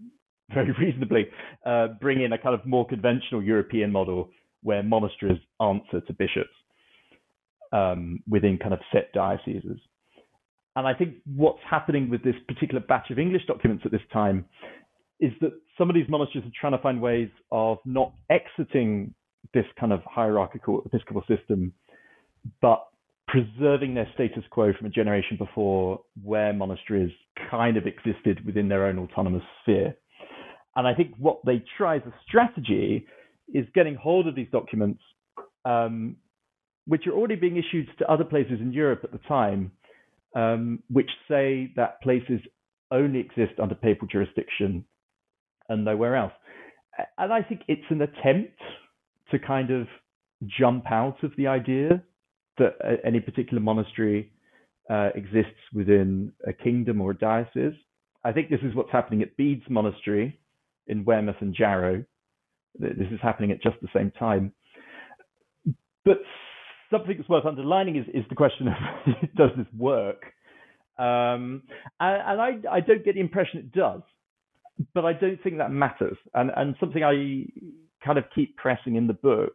[0.53, 1.27] very reasonably
[1.65, 4.31] uh, bring in a kind of more conventional European model
[4.63, 6.49] where monasteries answer to bishops
[7.71, 9.79] um, within kind of set dioceses.
[10.75, 14.45] And I think what's happening with this particular batch of English documents at this time
[15.19, 19.13] is that some of these monasteries are trying to find ways of not exiting
[19.53, 21.73] this kind of hierarchical episcopal system,
[22.61, 22.87] but
[23.27, 27.11] preserving their status quo from a generation before where monasteries
[27.49, 29.95] kind of existed within their own autonomous sphere.
[30.75, 33.05] And I think what they try as a strategy
[33.53, 35.01] is getting hold of these documents
[35.65, 36.15] um,
[36.87, 39.71] which are already being issued to other places in Europe at the time,
[40.35, 42.39] um, which say that places
[42.91, 44.83] only exist under papal jurisdiction
[45.69, 46.33] and nowhere else.
[47.17, 48.59] And I think it's an attempt
[49.31, 49.87] to kind of
[50.45, 52.03] jump out of the idea
[52.57, 52.73] that
[53.05, 54.31] any particular monastery
[54.89, 57.73] uh, exists within a kingdom or a diocese.
[58.23, 60.39] I think this is what's happening at Bede's Monastery
[60.87, 62.03] in Wearmouth and Jarrow.
[62.77, 64.53] This is happening at just the same time.
[66.03, 66.17] But
[66.91, 68.73] something that's worth underlining is, is the question of
[69.35, 70.23] does this work?
[70.99, 71.63] Um,
[71.99, 74.01] and, and I, I, don't get the impression it does,
[74.93, 76.17] but I don't think that matters.
[76.35, 77.45] And, and something I
[78.05, 79.53] kind of keep pressing in the book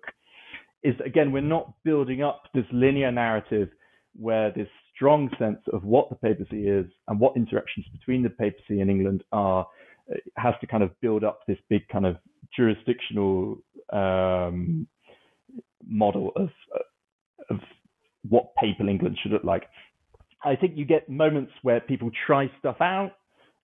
[0.83, 3.69] is again, we're not building up this linear narrative
[4.19, 8.81] where this strong sense of what the papacy is and what interactions between the papacy
[8.81, 9.67] and England are
[10.11, 12.17] uh, has to kind of build up this big kind of
[12.57, 13.59] jurisdictional
[13.93, 14.87] um,
[15.87, 16.49] model of
[17.51, 17.59] of
[18.29, 19.65] what papal England should look like.
[20.45, 23.13] I think you get moments where people try stuff out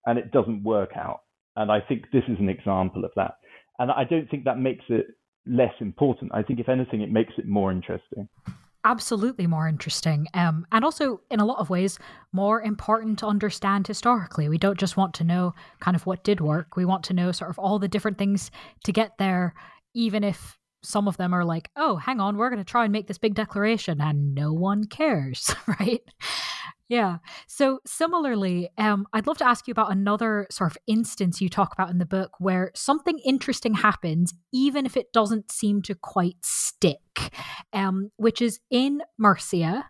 [0.07, 1.23] and it doesn't work out,
[1.57, 3.37] and I think this is an example of that.
[3.79, 5.07] And I don't think that makes it
[5.47, 6.33] less important.
[6.35, 8.29] I think if anything, it makes it more interesting
[8.85, 11.99] absolutely more interesting um, and also in a lot of ways
[12.33, 16.41] more important to understand historically we don't just want to know kind of what did
[16.41, 18.51] work we want to know sort of all the different things
[18.85, 19.55] to get there
[19.95, 22.93] even if some of them are like oh hang on we're going to try and
[22.93, 26.03] make this big declaration and no one cares right
[26.93, 27.21] yeah.
[27.47, 31.73] So similarly, um, I'd love to ask you about another sort of instance you talk
[31.73, 36.37] about in the book where something interesting happens, even if it doesn't seem to quite
[36.43, 37.33] stick,
[37.73, 39.89] um, which is in Mercia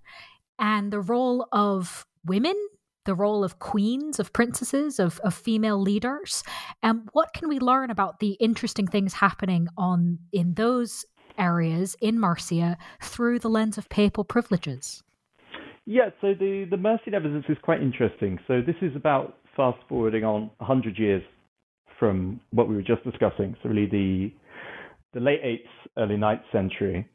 [0.61, 2.55] and the role of women
[3.05, 6.43] the role of queens, of princesses, of, of female leaders.
[6.83, 11.05] And um, what can we learn about the interesting things happening on in those
[11.39, 15.03] areas in Mercia through the lens of papal privileges?
[15.85, 18.39] Yeah, so the, the Mercian evidence is quite interesting.
[18.47, 21.23] So this is about fast forwarding on 100 years
[21.99, 23.57] from what we were just discussing.
[23.63, 24.33] So really the
[25.15, 27.07] the late 8th, early 9th century.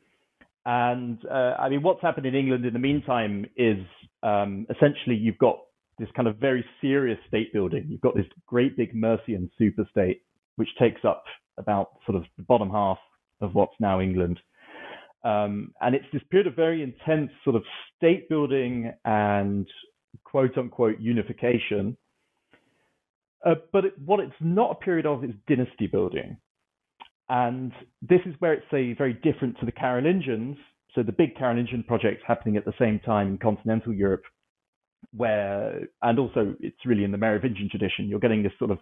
[0.67, 3.79] And uh, I mean, what's happened in England in the meantime is
[4.21, 5.57] um, essentially you've got
[5.99, 7.85] this kind of very serious state building.
[7.89, 10.21] You've got this great big Mercian super state,
[10.55, 11.23] which takes up
[11.57, 12.99] about sort of the bottom half
[13.41, 14.39] of what's now England.
[15.23, 17.63] Um, and it's this period of very intense sort of
[17.95, 19.67] state building and
[20.23, 21.97] quote unquote unification.
[23.45, 26.37] Uh, but it, what it's not a period of is dynasty building.
[27.29, 30.57] And this is where it's a very different to the Carolingians.
[30.95, 34.23] So the big Carolingian projects happening at the same time in continental Europe,
[35.15, 38.79] where, and also it's really in the Merovingian tradition, you're getting this sort of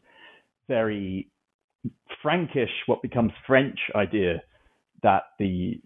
[0.68, 1.30] very
[2.22, 4.42] Frankish, what becomes French idea
[5.04, 5.82] that the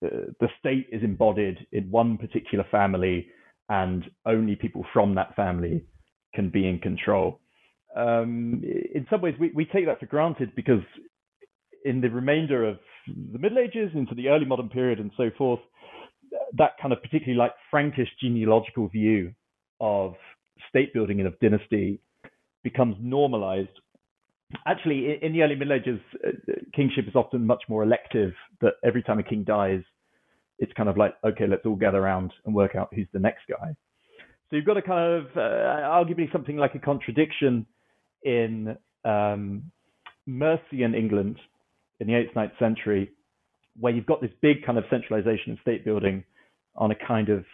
[0.00, 3.26] the state is embodied in one particular family,
[3.70, 5.82] and only people from that family
[6.34, 7.40] can be in control.
[7.96, 10.82] Um, in some ways, we, we take that for granted because
[11.84, 15.60] in the remainder of the Middle Ages into the early modern period and so forth,
[16.58, 19.32] that kind of particularly like Frankish genealogical view
[19.80, 20.14] of
[20.68, 22.00] state building and of dynasty
[22.62, 23.68] becomes normalized.
[24.66, 26.30] Actually, in the early Middle Ages, uh,
[26.74, 28.32] kingship is often much more elective.
[28.60, 29.82] That every time a king dies,
[30.58, 33.42] it's kind of like, okay, let's all gather around and work out who's the next
[33.48, 33.74] guy.
[34.50, 37.66] So you've got a kind of, uh, arguably something like a contradiction
[38.22, 39.70] in um,
[40.26, 41.38] Mercian England
[42.00, 43.10] in the 8th, 9th century,
[43.78, 46.24] where you've got this big kind of centralization of state building
[46.76, 47.44] on a kind of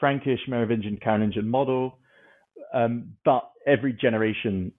[0.00, 1.98] Frankish, Merovingian, Carolingian model.
[2.72, 4.72] Um, but every generation,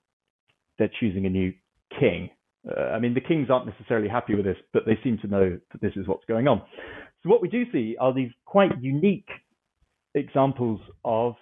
[0.77, 1.53] they're choosing a new
[1.99, 2.29] king.
[2.69, 5.59] Uh, I mean, the kings aren't necessarily happy with this, but they seem to know
[5.71, 6.61] that this is what's going on.
[7.23, 9.29] So what we do see are these quite unique
[10.13, 11.35] examples of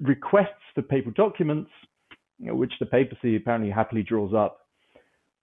[0.00, 1.70] requests for papal documents,
[2.38, 4.60] you know, which the papacy apparently happily draws up,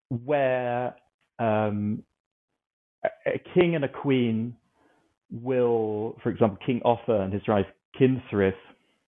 [0.10, 0.96] where
[1.40, 2.04] um,
[3.04, 4.56] a, a, king and a queen
[5.32, 7.66] will, for example, King Offa and his wife
[8.00, 8.54] Cynethryth,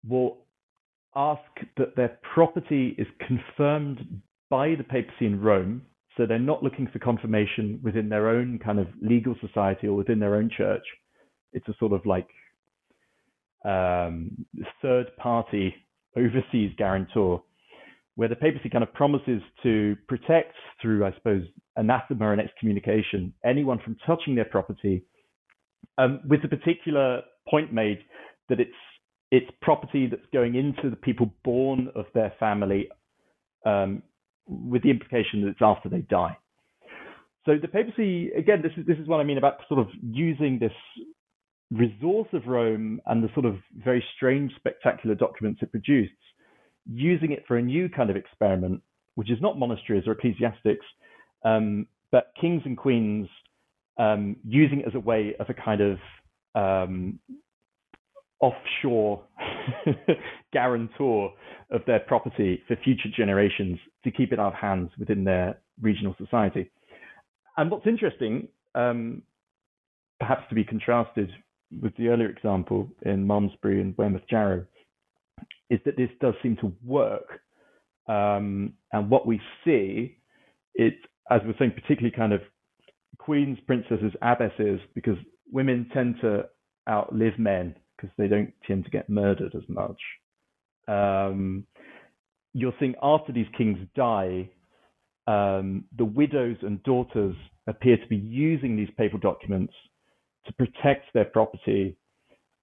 [0.08, 0.38] will
[1.16, 1.42] ask
[1.78, 5.82] that their property is confirmed by the papacy in Rome
[6.18, 10.20] so they're not looking for confirmation within their own kind of legal society or within
[10.20, 10.84] their own church.
[11.54, 12.28] It's a sort of like
[13.64, 14.46] um,
[14.82, 15.74] third party
[16.16, 17.44] overseas guarantor
[18.16, 21.44] where the papacy kind of promises to protect through, I suppose,
[21.76, 25.04] anathema and excommunication anyone from touching their property,
[25.98, 28.00] um, with the particular point made
[28.50, 28.72] that it's
[29.30, 32.88] it's property that's going into the people born of their family
[33.66, 34.02] um,
[34.48, 36.38] with the implication that it's after they die.
[37.46, 40.60] So the papacy, again, this is this is what I mean about sort of using
[40.60, 40.72] this
[41.72, 46.12] resource of Rome and the sort of very strange, spectacular documents it produced,
[46.86, 48.82] using it for a new kind of experiment,
[49.16, 50.86] which is not monasteries or ecclesiastics,
[51.44, 53.28] um, but kings and queens
[53.98, 55.98] um, using it as a way of a kind of
[56.56, 57.20] um,
[58.40, 59.24] offshore
[60.54, 61.34] guarantor
[61.72, 66.16] of their property for future generations to keep it out of hands within their regional
[66.18, 66.72] society.
[67.58, 69.24] And what's interesting, um,
[70.20, 71.32] perhaps to be contrasted
[71.82, 74.66] with the earlier example in Malmesbury and Wearmouth Jarrow,
[75.70, 77.42] is that this does seem to work.
[78.08, 80.18] Um, and what we see,
[80.76, 80.94] it,
[81.30, 82.42] as we're saying, particularly kind of
[83.28, 85.18] queens, princesses, abbesses, because
[85.52, 86.46] women tend to
[86.90, 90.00] outlive men because they don't tend to get murdered as much.
[90.88, 91.66] Um,
[92.54, 94.50] you're seeing after these kings die,
[95.28, 97.36] um, the widows and daughters
[97.68, 99.74] appear to be using these papal documents
[100.46, 101.98] to protect their property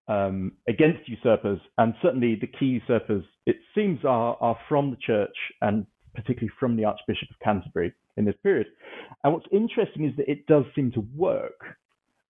[0.08, 5.36] um, against usurpers, and certainly the key usurpers, it seems, are, are from the church
[5.60, 5.84] and
[6.14, 8.66] particularly from the Archbishop of Canterbury in this period.
[9.22, 11.60] And what's interesting is that it does seem to work.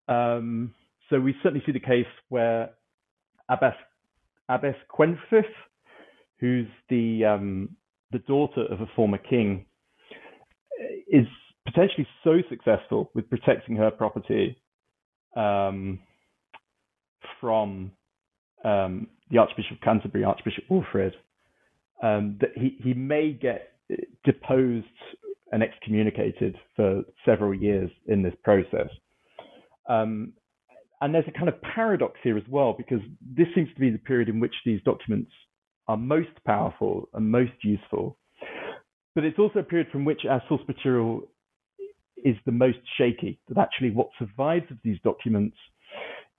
[0.08, 0.74] Um,
[1.10, 2.72] so we certainly see the case where
[3.50, 3.76] Abbess,
[4.50, 4.76] Abbess
[6.40, 7.70] who's the um,
[8.12, 9.66] the daughter of a former king,
[11.08, 11.26] is
[11.66, 14.58] potentially so successful with protecting her property
[15.36, 16.00] um,
[17.40, 17.92] from
[18.64, 21.14] um, the Archbishop of Canterbury, Archbishop Wulfred,
[22.02, 23.73] um, that he, he may get
[24.24, 24.86] deposed
[25.52, 28.90] and excommunicated for several years in this process.
[29.90, 30.34] Um,
[31.02, 33.98] and there's a kind of paradox here as well, because this seems to be the
[33.98, 35.32] period in which these documents
[35.88, 38.18] are most powerful and most useful.
[39.16, 41.24] But it's also a period from which our source material
[42.24, 45.58] is the most shaky, that actually what survives of these documents,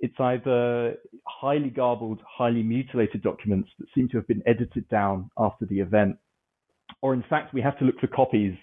[0.01, 0.95] it's either
[1.27, 6.17] highly garbled, highly mutilated documents that seem to have been edited down after the event,
[7.03, 8.55] or in fact, we have to look for copies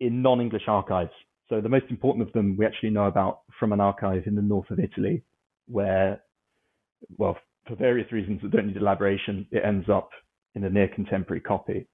[0.00, 1.10] in non-English archives
[1.48, 4.42] so the most important of them we actually know about from an archive in the
[4.42, 5.22] north of Italy,
[5.66, 6.20] where,
[7.18, 10.10] well, for various reasons that don't need elaboration, it ends up
[10.54, 11.86] in a near contemporary copy.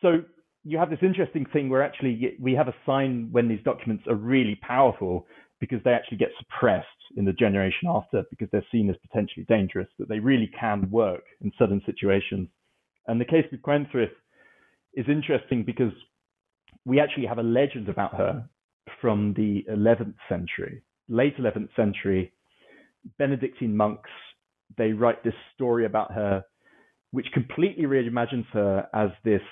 [0.00, 0.22] So
[0.64, 4.14] you have this interesting thing where actually we have a sign when these documents are
[4.14, 5.26] really powerful
[5.60, 6.86] because they actually get suppressed
[7.16, 11.24] in the generation after because they're seen as potentially dangerous, that they really can work
[11.42, 12.48] in certain situations.
[13.08, 14.12] And the case with Cwenthryth
[14.94, 15.92] is interesting because
[16.84, 18.48] we actually have a legend about her
[19.00, 22.32] from the 11th century, late 11th century.
[23.18, 24.10] Benedictine monks,
[24.76, 26.44] they write this story about her,
[27.10, 29.42] which completely reimagines her as this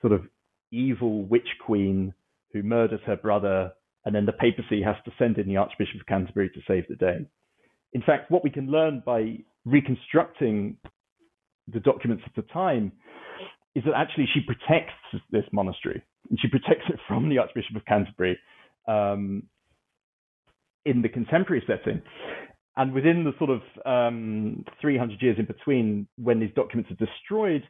[0.00, 0.22] sort of
[0.70, 2.14] evil witch queen
[2.52, 3.72] who murders her brother,
[4.04, 6.96] and then the papacy has to send in the Archbishop of Canterbury to save the
[6.96, 7.26] day.
[7.92, 10.76] In fact, what we can learn by reconstructing
[11.72, 12.92] the documents of the time
[13.74, 14.94] is that actually she protects
[15.30, 18.38] this monastery and she protects it from the Archbishop of Canterbury
[18.86, 19.42] um,
[20.84, 22.02] in the contemporary setting.
[22.76, 27.62] And within the sort of um, 300 years in between, when these documents are destroyed,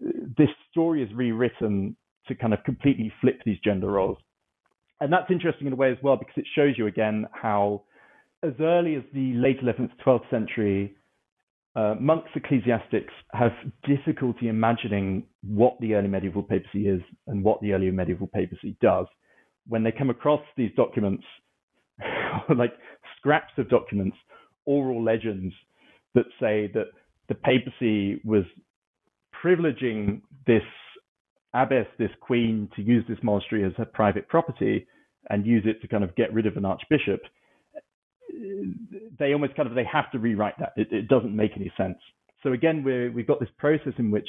[0.00, 1.96] this story is rewritten
[2.28, 4.18] to kind of completely flip these gender roles.
[5.00, 7.82] And that's interesting in a way as well, because it shows you again how,
[8.44, 10.94] as early as the late 11th, 12th century,
[11.74, 13.52] uh, monks, ecclesiastics have
[13.86, 19.06] difficulty imagining what the early medieval papacy is and what the early medieval papacy does.
[19.66, 21.24] When they come across these documents,
[22.56, 22.72] like
[23.18, 24.16] scraps of documents,
[24.66, 25.54] oral legends
[26.14, 26.88] that say that
[27.28, 28.44] the papacy was
[29.42, 30.62] privileging this
[31.54, 34.86] abbess, this queen, to use this monastery as her private property
[35.30, 37.22] and use it to kind of get rid of an archbishop
[39.18, 40.72] they almost kind of they have to rewrite that.
[40.76, 41.98] It, it doesn't make any sense.
[42.42, 44.28] So again, we we've got this process in which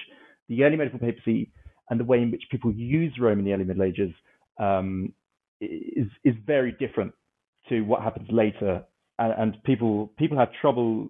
[0.49, 1.51] the early medieval papacy
[1.89, 4.11] and the way in which people use Rome in the early Middle Ages
[4.59, 5.13] um,
[5.61, 7.13] is is very different
[7.69, 8.83] to what happens later,
[9.19, 11.09] and, and people people have trouble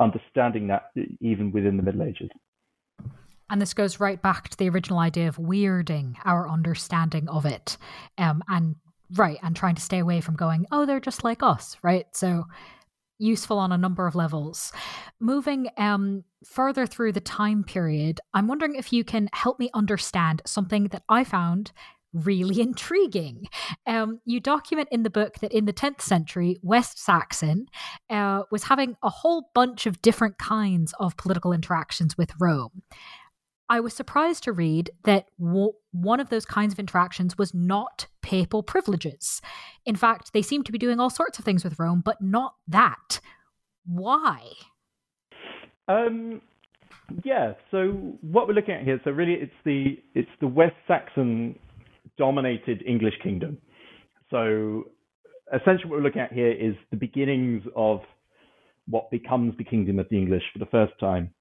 [0.00, 2.30] understanding that even within the Middle Ages.
[3.50, 7.76] And this goes right back to the original idea of weirding our understanding of it
[8.16, 8.76] um, and
[9.16, 12.06] Right, and trying to stay away from going, oh, they're just like us, right?
[12.12, 12.44] So
[13.18, 14.72] useful on a number of levels.
[15.20, 20.42] Moving um, further through the time period, I'm wondering if you can help me understand
[20.46, 21.72] something that I found
[22.12, 23.46] really intriguing.
[23.86, 27.66] Um, you document in the book that in the 10th century, West Saxon
[28.10, 32.82] uh, was having a whole bunch of different kinds of political interactions with Rome.
[33.68, 38.06] I was surprised to read that w- one of those kinds of interactions was not
[38.22, 39.40] papal privileges.
[39.86, 42.54] In fact, they seem to be doing all sorts of things with Rome, but not
[42.68, 43.20] that.
[43.86, 44.50] Why?
[45.88, 46.40] Um,
[47.24, 47.54] yeah.
[47.70, 51.58] So what we're looking at here, so really, it's the it's the West Saxon
[52.16, 53.58] dominated English kingdom.
[54.30, 54.84] So
[55.52, 58.00] essentially, what we're looking at here is the beginnings of
[58.86, 61.33] what becomes the kingdom of the English for the first time,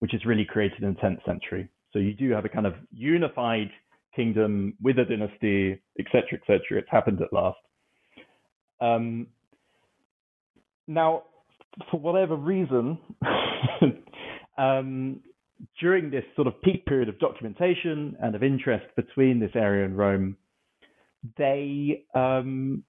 [0.00, 1.68] which is really created in the 10th century.
[1.92, 3.70] So you do have a kind of unified
[4.14, 6.60] kingdom with a dynasty, etc., etc.
[6.78, 7.58] It's happened at last.
[8.80, 9.28] Um,
[10.86, 11.24] now,
[11.90, 12.98] for whatever reason,
[14.58, 15.20] um,
[15.80, 19.96] during this sort of peak period of documentation and of interest between this area and
[19.96, 20.36] Rome,
[21.38, 22.84] they um,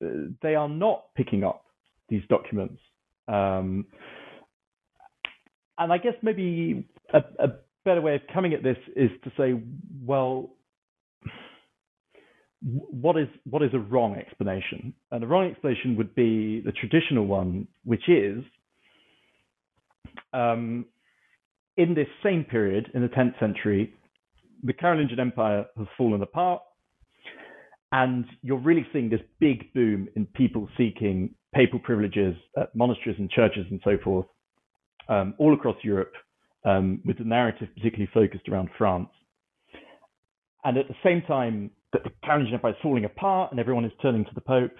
[0.00, 1.64] they are not picking up
[2.08, 2.80] these documents.
[3.28, 3.86] Um,
[5.82, 7.48] and I guess maybe a, a,
[7.84, 9.60] better way of coming at this is to say,
[10.04, 10.50] well,
[12.62, 14.94] what is what is a wrong explanation?
[15.10, 18.44] And a wrong explanation would be the traditional one, which is
[20.32, 20.86] um,
[21.76, 23.94] in this same period, in the 10th century,
[24.62, 26.62] the Carolingian Empire has fallen apart,
[27.90, 33.30] and you're really seeing this big boom in people seeking papal privileges at monasteries and
[33.30, 34.26] churches and so forth,
[35.08, 36.12] um, all across Europe,
[36.64, 39.08] um, with the narrative particularly focused around France.
[40.64, 43.92] And at the same time that the Carolingian Empire is falling apart and everyone is
[44.00, 44.72] turning to the Pope,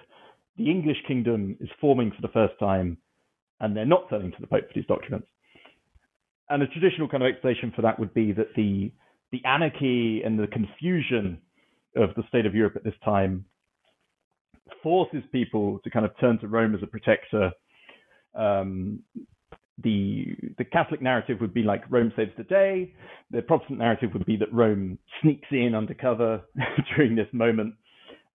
[0.57, 2.97] the English kingdom is forming for the first time,
[3.59, 5.27] and they're not turning to the Pope for these documents.
[6.49, 8.91] And a traditional kind of explanation for that would be that the
[9.31, 11.39] the anarchy and the confusion
[11.95, 13.43] of the state of Europe at this time
[14.83, 17.51] forces people to kind of turn to Rome as a protector.
[18.35, 18.99] Um,
[19.81, 22.93] the the Catholic narrative would be like Rome saves the day.
[23.31, 26.41] The Protestant narrative would be that Rome sneaks in undercover
[26.95, 27.75] during this moment.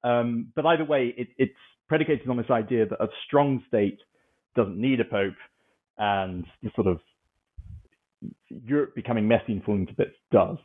[0.02, 1.52] Um, but either way, it, it's
[1.88, 3.98] predicated on this idea that a strong state
[4.56, 5.34] doesn't need a pope,
[5.98, 6.98] and the sort of
[8.48, 10.56] Europe becoming messy and falling to bits does.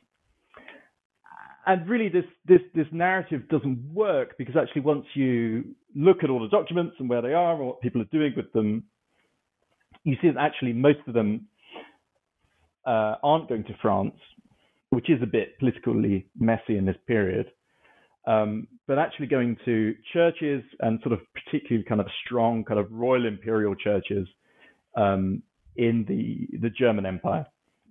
[1.66, 5.64] And really, this this this narrative doesn't work because actually, once you
[5.96, 8.52] look at all the documents and where they are and what people are doing with
[8.54, 8.84] them,
[10.04, 11.48] you see that actually most of them
[12.86, 14.16] uh, aren't going to France,
[14.90, 17.48] which is a bit politically messy in this period,
[18.28, 22.92] um, but actually going to churches and sort of particularly kind of strong kind of
[22.92, 24.28] royal imperial churches
[24.96, 25.42] um,
[25.76, 27.46] in the the German Empire,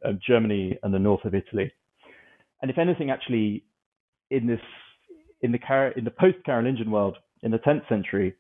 [0.04, 1.72] uh, Germany and the north of Italy.
[2.60, 3.64] And if anything, actually,
[4.30, 4.60] in this
[5.40, 8.34] in the Car- in the post Carolingian world in the 10th century,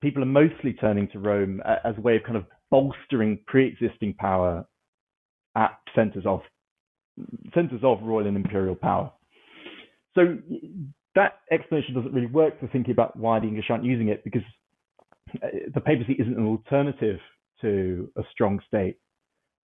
[0.00, 4.66] people are mostly turning to Rome as a way of kind of bolstering pre-existing power
[5.56, 6.40] at centers of
[7.54, 9.12] centers of royal and imperial power.
[10.14, 10.38] So
[11.14, 14.42] that explanation doesn't really work for thinking about why the English aren't using it because
[15.42, 17.18] uh, the papacy isn't an alternative
[17.60, 18.98] to a strong state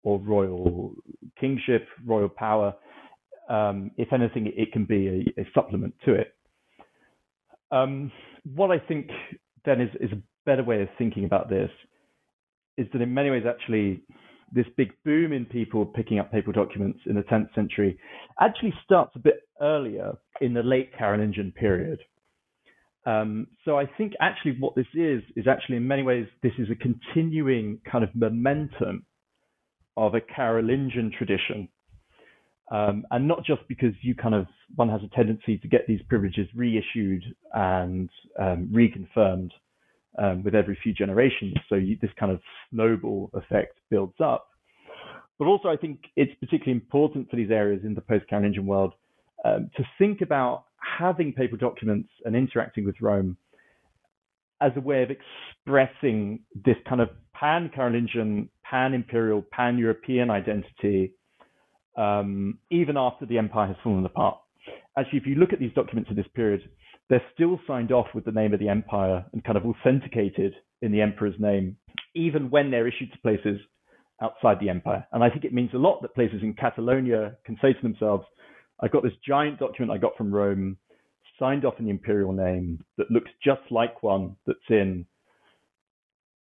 [0.03, 0.93] or royal
[1.39, 2.73] kingship, royal power.
[3.49, 6.35] Um, if anything, it can be a, a supplement to it.
[7.71, 8.11] Um,
[8.55, 9.09] what I think
[9.65, 11.69] then is, is a better way of thinking about this
[12.77, 14.01] is that in many ways, actually,
[14.51, 17.99] this big boom in people picking up papal documents in the 10th century
[18.39, 21.99] actually starts a bit earlier in the late Carolingian period.
[23.05, 26.67] Um, so I think actually what this is is actually in many ways this is
[26.71, 29.05] a continuing kind of momentum
[29.95, 31.69] of a Carolingian tradition,
[32.71, 36.01] um, and not just because you kind of one has a tendency to get these
[36.09, 37.23] privileges reissued
[37.53, 38.09] and
[38.39, 39.51] um, reconfirmed
[40.17, 41.55] um, with every few generations.
[41.69, 42.39] So you, this kind of
[42.71, 44.47] snowball effect builds up.
[45.37, 48.93] But also, I think it's particularly important for these areas in the post-Carolingian world
[49.43, 53.37] um, to think about having paper documents and interacting with Rome
[54.61, 61.11] as a way of expressing this kind of pan Carolingian, pan imperial, pan European identity,
[61.97, 64.37] um, even after the empire has fallen apart.
[64.97, 66.61] Actually, if you look at these documents of this period,
[67.09, 70.91] they're still signed off with the name of the empire and kind of authenticated in
[70.91, 71.77] the emperor's name,
[72.15, 73.59] even when they're issued to places
[74.21, 75.05] outside the empire.
[75.11, 78.25] And I think it means a lot that places in Catalonia can say to themselves,
[78.81, 80.77] I've got this giant document I got from Rome,
[81.39, 85.05] signed off in the imperial name that looks just like one that's in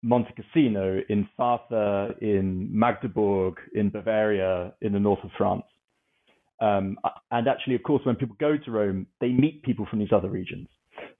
[0.02, 5.64] Monte Cassino, in Farfa, in Magdeburg, in Bavaria, in the north of France.
[6.60, 6.98] Um,
[7.30, 10.28] and actually, of course, when people go to Rome, they meet people from these other
[10.28, 10.68] regions.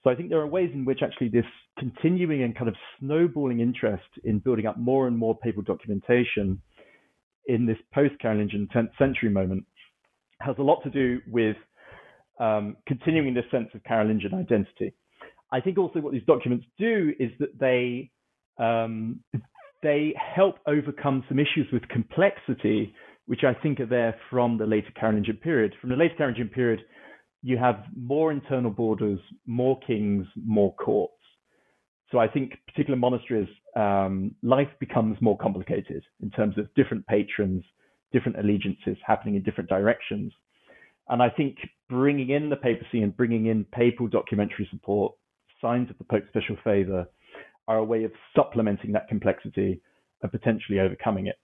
[0.05, 1.45] So I think there are ways in which actually this
[1.79, 6.61] continuing and kind of snowballing interest in building up more and more papal documentation
[7.47, 9.65] in this post-Carolingian 10th century moment
[10.41, 11.57] has a lot to do with
[12.39, 14.95] um, continuing this sense of Carolingian identity.
[15.53, 18.11] I think also what these documents do is that they
[18.63, 19.21] um,
[19.83, 22.95] they help overcome some issues with complexity,
[23.31, 25.73] which I think are there from the later Carolingian period.
[25.81, 26.81] From the later Carolingian period,
[27.43, 31.15] you have more internal borders, more kings, more courts.
[32.11, 37.63] So I think particular monasteries, um, life becomes more complicated in terms of different patrons,
[38.13, 40.33] different allegiances happening in different directions.
[41.09, 41.57] And I think
[41.89, 45.15] bringing in the papacy and bringing in papal documentary support,
[45.61, 47.07] signs of the Pope's special favor,
[47.69, 49.81] are a way of supplementing that complexity
[50.21, 51.37] and potentially overcoming it.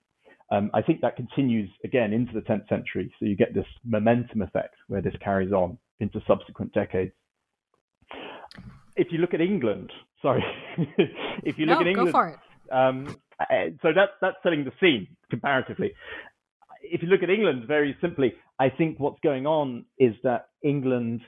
[0.51, 3.13] Um, I think that continues again into the 10th century.
[3.19, 7.13] So you get this momentum effect where this carries on into subsequent decades.
[8.95, 9.93] If you look at England,
[10.23, 10.45] sorry,
[11.43, 12.73] if you look no, at England, go for it.
[12.73, 13.17] Um,
[13.83, 15.93] so that's that's setting the scene comparatively.
[16.83, 21.21] If you look at England, very simply, I think what's going on is that England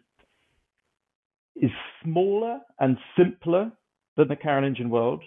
[1.57, 1.71] is
[2.03, 3.73] smaller and simpler
[4.16, 5.23] than the Carolingian world,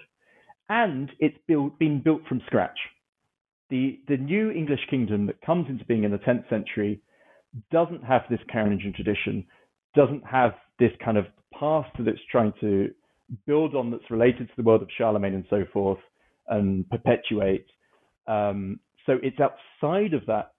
[0.70, 2.78] and it's built, been built from scratch
[3.72, 7.02] the, the new English kingdom that comes into being in the 10th century
[7.72, 9.46] doesn't have this Carolingian tradition,
[9.96, 11.26] doesn't have this kind of
[11.58, 12.90] past that it's trying to
[13.48, 16.00] build on that's related to the world of Charlemagne and so forth
[16.50, 17.66] and perpetuate.
[18.28, 20.52] Um, so it's outside of that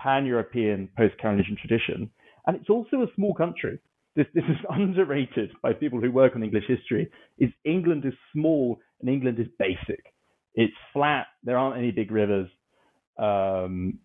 [0.00, 2.10] pan-European post-Carolingian tradition,
[2.46, 3.78] and it's also a small country.
[4.14, 7.10] This, this is underrated by people who work on English history.
[7.38, 10.02] Is England is small and England is basic.
[10.56, 11.26] It's flat.
[11.44, 12.48] There aren't any big rivers.
[13.18, 13.98] Um,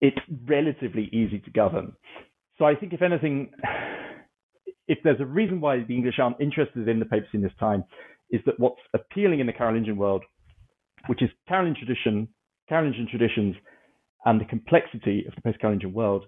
[0.00, 1.92] it's relatively easy to govern.
[2.58, 3.50] So I think, if anything,
[4.88, 7.84] if there's a reason why the English aren't interested in the papacy in this time,
[8.30, 10.24] is that what's appealing in the Carolingian world,
[11.06, 12.28] which is Carolingian tradition,
[12.68, 13.54] Carolingian traditions,
[14.24, 16.24] and the complexity of the post-Carolingian world,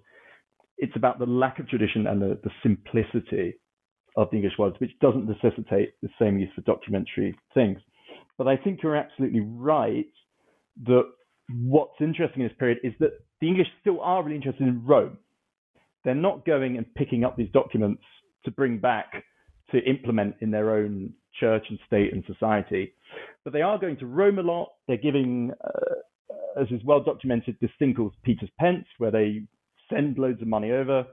[0.77, 3.55] it's about the lack of tradition and the, the simplicity
[4.15, 7.79] of the English world, which doesn't necessitate the same use for documentary things.
[8.39, 10.07] But I think you're absolutely right
[10.85, 11.03] that
[11.49, 13.11] what's interesting in this period is that
[13.41, 15.17] the English still are really interested in Rome.
[16.05, 18.01] They're not going and picking up these documents
[18.45, 19.25] to bring back
[19.71, 22.93] to implement in their own church and state and society,
[23.43, 24.69] but they are going to Rome a lot.
[24.87, 29.43] They're giving, uh, as is well documented, this thing called Peter's Pence, where they
[29.93, 31.05] send loads of money over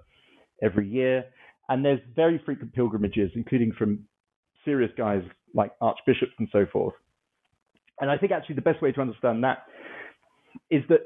[0.62, 1.24] every year.
[1.68, 4.04] And there's very frequent pilgrimages, including from
[4.64, 5.22] serious guys
[5.54, 6.94] like archbishops and so forth.
[8.00, 9.64] And I think actually the best way to understand that
[10.70, 11.00] is that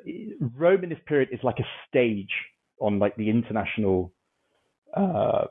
[0.56, 2.30] Rome in this period is like a stage
[2.80, 4.12] on like the international,
[4.96, 5.44] uh,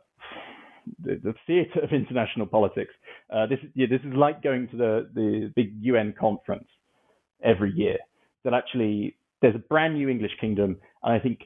[1.04, 2.94] the, the theater of international politics.
[3.34, 6.68] Uh, this, yeah, this is like going to the, the big UN conference
[7.44, 7.98] every year.
[8.44, 11.40] That actually there's a brand new English kingdom, and I think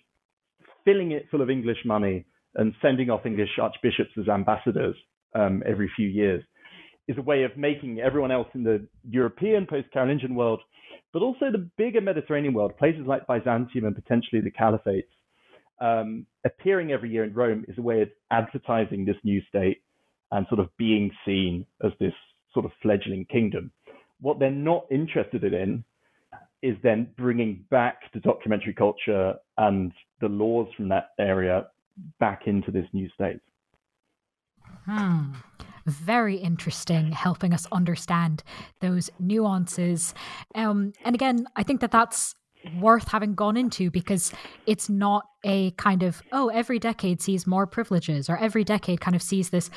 [0.85, 2.25] filling it full of English money
[2.55, 4.95] and sending off English archbishops as ambassadors
[5.33, 6.43] um, every few years
[7.07, 10.61] is a way of making everyone else in the European post-Carolingian world,
[11.11, 15.03] but also the bigger Mediterranean world, places like Byzantium and potentially the Caliphates,
[15.81, 19.81] um, appearing every year in Rome is a way of advertising this new state
[20.31, 22.13] and sort of being seen as this
[22.53, 23.71] sort of fledgling kingdom.
[24.21, 25.83] What they're not interested in
[26.61, 29.91] is then bringing back the documentary culture and
[30.21, 31.67] the laws from that area
[32.19, 33.41] back into this new state.
[34.85, 35.33] Hmm
[35.85, 38.43] very interesting, helping us understand
[38.79, 40.13] those nuances.
[40.55, 42.35] Um, and again, I think that that's
[42.79, 44.31] worth having gone into because
[44.65, 49.15] it's not a kind of oh every decade sees more privileges or every decade kind
[49.15, 49.69] of sees this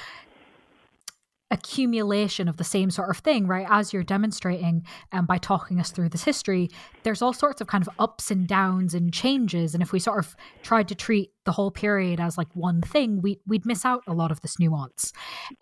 [1.51, 3.67] accumulation of the same sort of thing, right?
[3.71, 6.71] As you're demonstrating and um, by talking us through this history,
[7.05, 9.73] there's all sorts of kind of ups and downs and changes.
[9.73, 13.23] And if we sort of tried to treat the whole period as like one thing,
[13.23, 15.13] we, we'd miss out a lot of this nuance.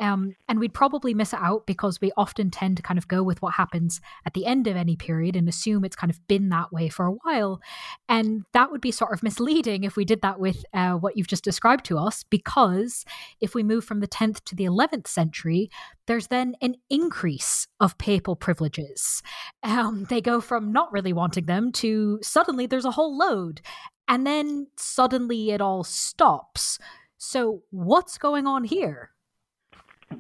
[0.00, 3.22] Um, and we'd probably miss it out because we often tend to kind of go
[3.22, 6.48] with what happens at the end of any period and assume it's kind of been
[6.48, 7.60] that way for a while.
[8.08, 11.28] And that would be sort of misleading if we did that with uh, what you've
[11.28, 13.04] just described to us, because
[13.42, 15.68] if we move from the 10th to the 11th century,
[16.06, 19.22] there's then an increase of papal privileges.
[19.62, 23.60] Um, they go from not really wanting them to suddenly there's a whole load
[24.08, 26.78] and then suddenly it all stops.
[27.16, 29.10] So, what's going on here?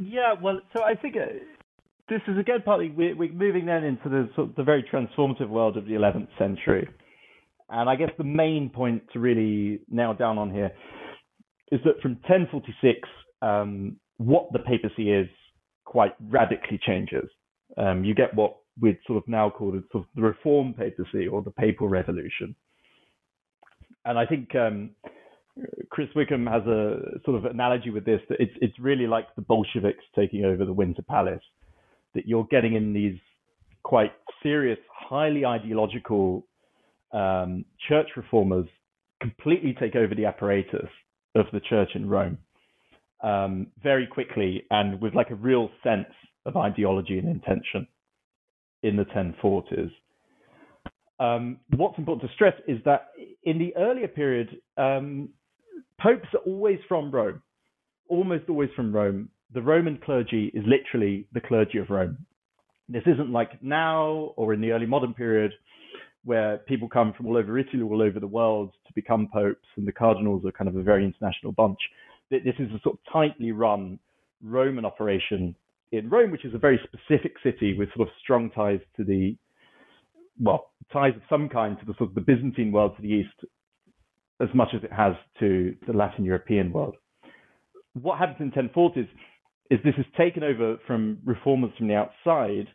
[0.00, 1.26] Yeah, well, so I think uh,
[2.08, 5.48] this is again partly we're, we're moving then into the sort of the very transformative
[5.48, 6.88] world of the 11th century,
[7.68, 10.70] and I guess the main point to really nail down on here
[11.70, 13.08] is that from 1046,
[13.42, 15.28] um, what the papacy is
[15.84, 17.28] quite radically changes.
[17.76, 21.28] Um, you get what we'd sort of now call the, sort of the reform papacy
[21.28, 22.54] or the papal revolution
[24.04, 24.90] and I think um,
[25.90, 29.42] Chris Wickham has a sort of analogy with this that it's it's really like the
[29.42, 31.42] Bolsheviks taking over the Winter Palace,
[32.14, 33.18] that you're getting in these
[33.82, 34.12] quite
[34.42, 36.46] serious, highly ideological
[37.12, 38.66] um, church reformers
[39.20, 40.88] completely take over the apparatus
[41.34, 42.38] of the church in Rome
[43.24, 46.06] um, very quickly and with like a real sense
[46.46, 47.88] of ideology and intention
[48.82, 49.90] in the 1040s.
[51.18, 53.08] Um, what's important to stress is that
[53.44, 55.30] in the earlier period, um,
[56.00, 57.42] popes are always from Rome,
[58.08, 59.30] almost always from Rome.
[59.54, 62.18] The Roman clergy is literally the clergy of Rome.
[62.88, 65.52] This isn't like now or in the early modern period
[66.24, 69.86] where people come from all over Italy, all over the world to become popes, and
[69.86, 71.78] the cardinals are kind of a very international bunch.
[72.42, 73.98] This is a sort of tightly run
[74.42, 75.54] Roman operation
[75.92, 79.36] in Rome, which is a very specific city with sort of strong ties to the,
[80.40, 83.44] well, ties of some kind to the sort of the Byzantine world to the east,
[84.40, 86.96] as much as it has to the Latin European world.
[87.94, 89.08] What happens in 1040s
[89.70, 92.66] is this is taken over from reformers from the outside,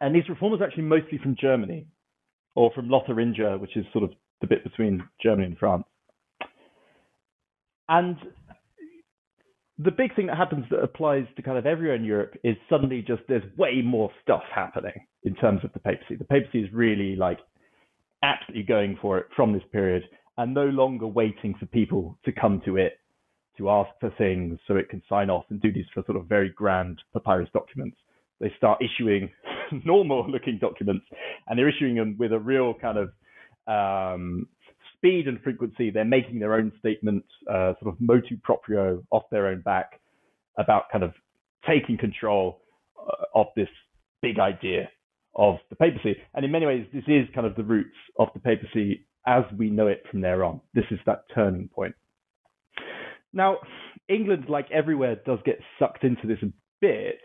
[0.00, 1.86] and these reformers are actually mostly from Germany
[2.56, 4.10] or from Lotharingia, which is sort of
[4.40, 5.84] the bit between Germany and France.
[7.88, 8.16] And
[9.78, 13.02] the big thing that happens that applies to kind of everywhere in Europe is suddenly
[13.02, 16.14] just there's way more stuff happening in terms of the papacy.
[16.16, 17.38] The papacy is really like
[18.22, 20.04] absolutely going for it from this period
[20.36, 22.98] and no longer waiting for people to come to it
[23.58, 26.50] to ask for things so it can sign off and do these sort of very
[26.50, 27.96] grand papyrus documents.
[28.40, 29.30] They start issuing
[29.84, 31.04] normal looking documents
[31.46, 33.08] and they're issuing them with a real kind of
[33.66, 34.48] um,
[35.04, 35.90] speed and frequency.
[35.90, 40.00] They're making their own statements, uh, sort of motu proprio off their own back
[40.58, 41.12] about kind of
[41.68, 42.62] taking control
[42.98, 43.68] uh, of this
[44.22, 44.88] big idea
[45.36, 46.16] of the papacy.
[46.34, 49.68] And in many ways, this is kind of the roots of the papacy as we
[49.68, 50.60] know it from there on.
[50.72, 51.94] This is that turning point.
[53.34, 53.58] Now,
[54.08, 57.20] England, like everywhere, does get sucked into this a bit.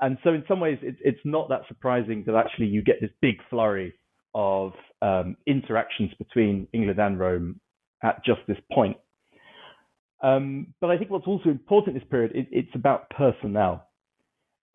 [0.00, 3.10] And so, in some ways, it, it's not that surprising that actually you get this
[3.20, 3.94] big flurry
[4.36, 7.58] of um, interactions between England and Rome
[8.04, 8.98] at just this point.
[10.22, 13.88] Um, but I think what's also important in this period, it, it's about personnel.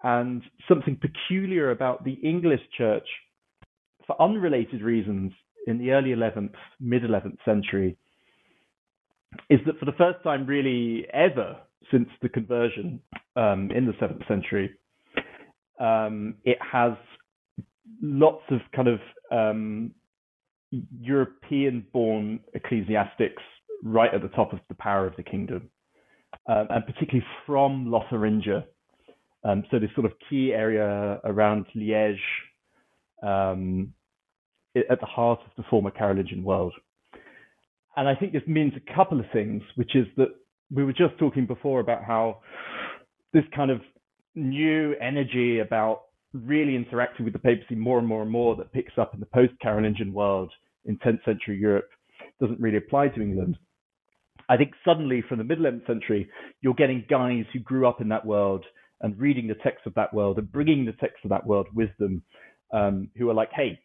[0.03, 3.07] And something peculiar about the English church,
[4.07, 5.32] for unrelated reasons,
[5.68, 7.95] in the early 11th, mid 11th century,
[9.51, 11.55] is that for the first time, really ever
[11.91, 12.99] since the conversion
[13.36, 14.72] um, in the 7th century,
[15.80, 16.93] um, it has
[18.02, 18.99] lots of kind of
[19.32, 19.91] um,
[20.99, 23.43] European born ecclesiastics
[23.84, 25.70] right at the top of the power of the kingdom,
[26.47, 28.64] um, and particularly from Lotharingia.
[29.43, 32.18] Um, so, this sort of key area around Liège,
[33.24, 33.93] um,
[34.76, 36.74] at the heart of the former Carolingian world.
[37.97, 40.30] And I think this means a couple of things, which is that
[40.74, 42.39] we were just talking before about how
[43.34, 43.82] this kind of
[44.36, 48.97] new energy about really interacting with the papacy more and more and more that picks
[48.97, 50.51] up in the post Carolingian world
[50.86, 51.89] in 10th century Europe
[52.39, 53.57] doesn't really apply to England.
[54.49, 56.29] I think suddenly from the mid 11th century,
[56.61, 58.65] you're getting guys who grew up in that world
[59.01, 61.89] and reading the text of that world and bringing the text of that world with
[61.99, 62.23] them,
[62.73, 63.79] um, who are like, hey,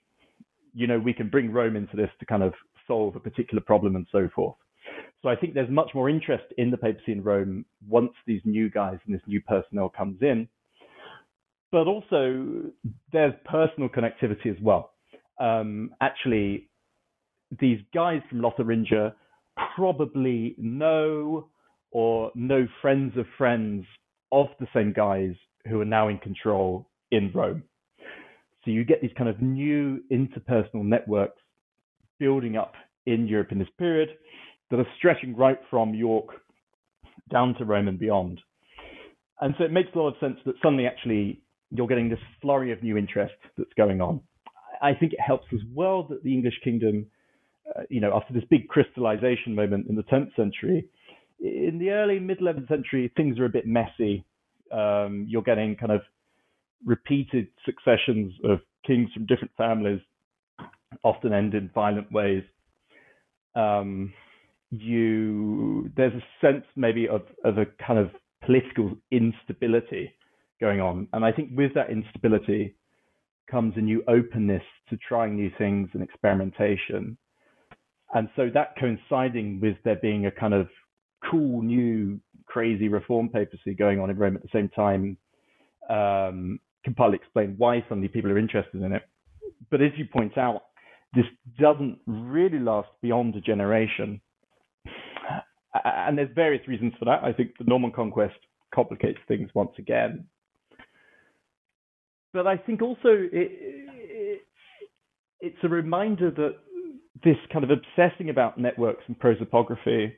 [0.74, 2.52] you know, we can bring Rome into this to kind of
[2.86, 4.56] solve a particular problem and so forth.
[5.22, 8.70] So I think there's much more interest in the papacy in Rome once these new
[8.70, 10.48] guys and this new personnel comes in.
[11.76, 12.72] But also
[13.12, 14.92] there's personal connectivity as well.
[15.38, 16.70] Um, actually,
[17.60, 19.12] these guys from Lotharingia
[19.74, 21.48] probably know
[21.90, 23.84] or know friends of friends
[24.32, 25.34] of the same guys
[25.68, 27.62] who are now in control in Rome.
[28.64, 31.42] So you get these kind of new interpersonal networks
[32.18, 32.72] building up
[33.04, 34.08] in Europe in this period
[34.70, 36.28] that are stretching right from York
[37.30, 38.40] down to Rome and beyond.
[39.42, 42.72] And so it makes a lot of sense that suddenly actually you're getting this flurry
[42.72, 44.20] of new interest that's going on.
[44.82, 47.06] I think it helps as well that the English kingdom,
[47.74, 50.86] uh, you know, after this big crystallization moment in the 10th century,
[51.40, 54.24] in the early mid 11th century, things are a bit messy.
[54.72, 56.02] Um, you're getting kind of
[56.84, 60.00] repeated successions of kings from different families,
[61.02, 62.42] often end in violent ways.
[63.54, 64.12] Um,
[64.70, 68.10] you there's a sense maybe of of a kind of
[68.44, 70.12] political instability
[70.60, 72.74] going on, and I think with that instability
[73.50, 77.16] comes a new openness to trying new things and experimentation.
[78.14, 80.68] And so that coinciding with there being a kind of
[81.30, 85.16] cool new crazy reform papacy going on in Rome at the same time
[85.90, 89.02] um, can partly explain why suddenly people are interested in it.
[89.70, 90.62] But as you point out,
[91.14, 91.24] this
[91.58, 94.20] doesn't really last beyond a generation.
[95.84, 97.22] And there's various reasons for that.
[97.22, 98.36] I think the Norman conquest
[98.74, 100.26] complicates things once again.
[102.32, 104.40] But I think also it, it,
[105.40, 106.56] it's a reminder that
[107.24, 110.12] this kind of obsessing about networks and prosopography,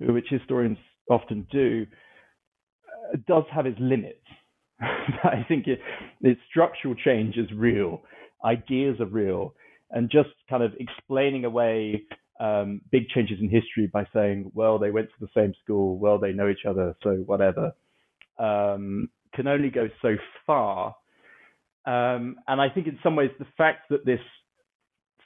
[0.00, 0.78] which historians
[1.10, 1.86] often do,
[2.88, 4.18] uh, does have its limits.
[4.80, 5.80] I think it,
[6.50, 8.02] structural change is real,
[8.44, 9.54] ideas are real,
[9.90, 12.02] and just kind of explaining away
[12.40, 16.18] um, big changes in history by saying, well, they went to the same school, well,
[16.18, 17.72] they know each other, so whatever,
[18.38, 20.16] um, can only go so
[20.46, 20.94] far.
[21.86, 24.20] Um, and I think in some ways the fact that this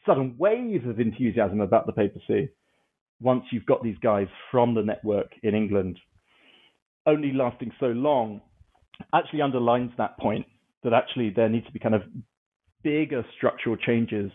[0.07, 2.51] sudden wave of enthusiasm about the papacy,
[3.21, 5.99] once you've got these guys from the network in England,
[7.07, 8.41] only lasting so long,
[9.15, 10.47] actually underlines that point
[10.83, 12.03] that actually there needs to be kind of
[12.83, 14.31] bigger structural changes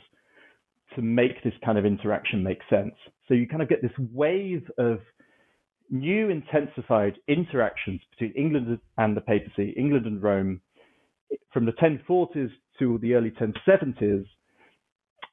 [0.95, 2.93] to make this kind of interaction make sense.
[3.27, 4.99] So you kind of get this wave of
[5.89, 10.61] new intensified interactions between England and the papacy, England and Rome,
[11.51, 14.25] from the 1040s to the early 1070s.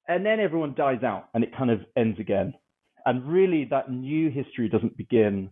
[0.09, 2.55] And then everyone dies out and it kind of ends again.
[3.07, 5.51] And really, that new history doesn't begin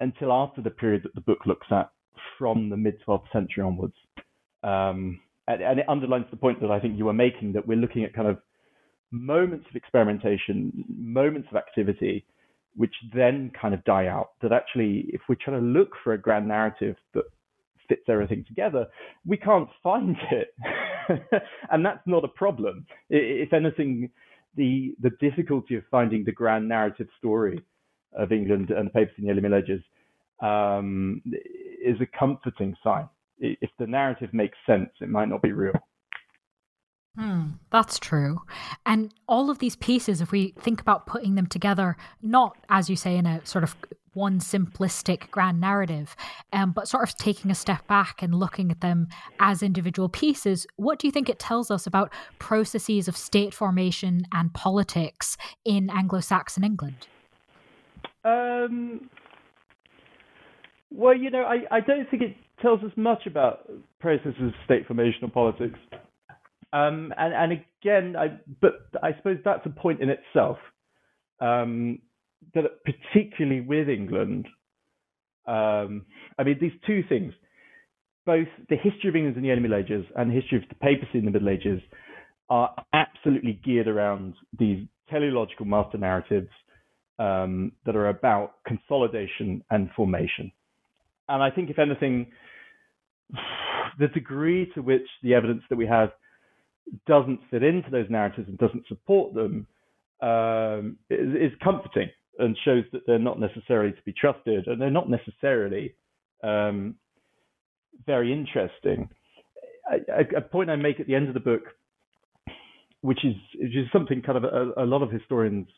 [0.00, 1.90] until after the period that the book looks at
[2.38, 3.94] from the mid 12th century onwards.
[4.62, 7.76] Um, and, and, it underlines the point that I think you were making that we're
[7.76, 8.38] looking at kind of
[9.10, 12.24] moments of experimentation, moments of activity,
[12.76, 14.30] which then kind of die out.
[14.42, 17.24] That actually, if we're trying to look for a grand narrative that
[17.88, 18.86] fits everything together,
[19.26, 20.54] we can't find it.
[21.70, 22.86] and that's not a problem.
[23.10, 24.10] If anything,
[24.56, 27.62] the the difficulty of finding the grand narrative story
[28.16, 29.82] of England and the papacy in the early Middle Ages
[30.40, 31.20] um,
[31.84, 33.08] is a comforting sign.
[33.38, 35.74] If the narrative makes sense, it might not be real.
[37.16, 38.40] Hmm, that's true.
[38.84, 42.96] And all of these pieces, if we think about putting them together, not as you
[42.96, 43.76] say in a sort of
[44.14, 46.16] one simplistic grand narrative,
[46.52, 49.08] um, but sort of taking a step back and looking at them
[49.40, 54.22] as individual pieces, what do you think it tells us about processes of state formation
[54.32, 57.06] and politics in Anglo Saxon England?
[58.24, 59.10] Um,
[60.90, 64.86] well, you know, I, I don't think it tells us much about processes of state
[64.86, 65.78] formation or politics.
[66.72, 70.58] Um, and, and again, I, but I suppose that's a point in itself.
[71.40, 71.98] Um,
[72.54, 74.46] that particularly with England,
[75.46, 76.06] um,
[76.38, 77.32] I mean, these two things,
[78.26, 80.74] both the history of England in the early Middle Ages and the history of the
[80.76, 81.80] papacy in the Middle Ages,
[82.50, 86.48] are absolutely geared around these teleological master narratives
[87.18, 90.50] um, that are about consolidation and formation.
[91.28, 92.26] And I think, if anything,
[93.98, 96.10] the degree to which the evidence that we have
[97.06, 99.66] doesn't fit into those narratives and doesn't support them
[100.20, 102.08] um, is, is, comforting
[102.38, 105.94] and shows that they're not necessarily to be trusted and they're not necessarily
[106.42, 106.96] um,
[108.06, 109.08] very interesting.
[109.90, 111.62] A, a, point I make at the end of the book,
[113.02, 115.68] which is which is something kind of a, a lot of historians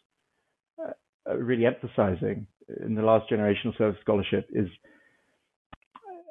[0.81, 0.93] uh,
[1.31, 2.47] are really emphasizing
[2.85, 4.69] in the last generation of scholarship, is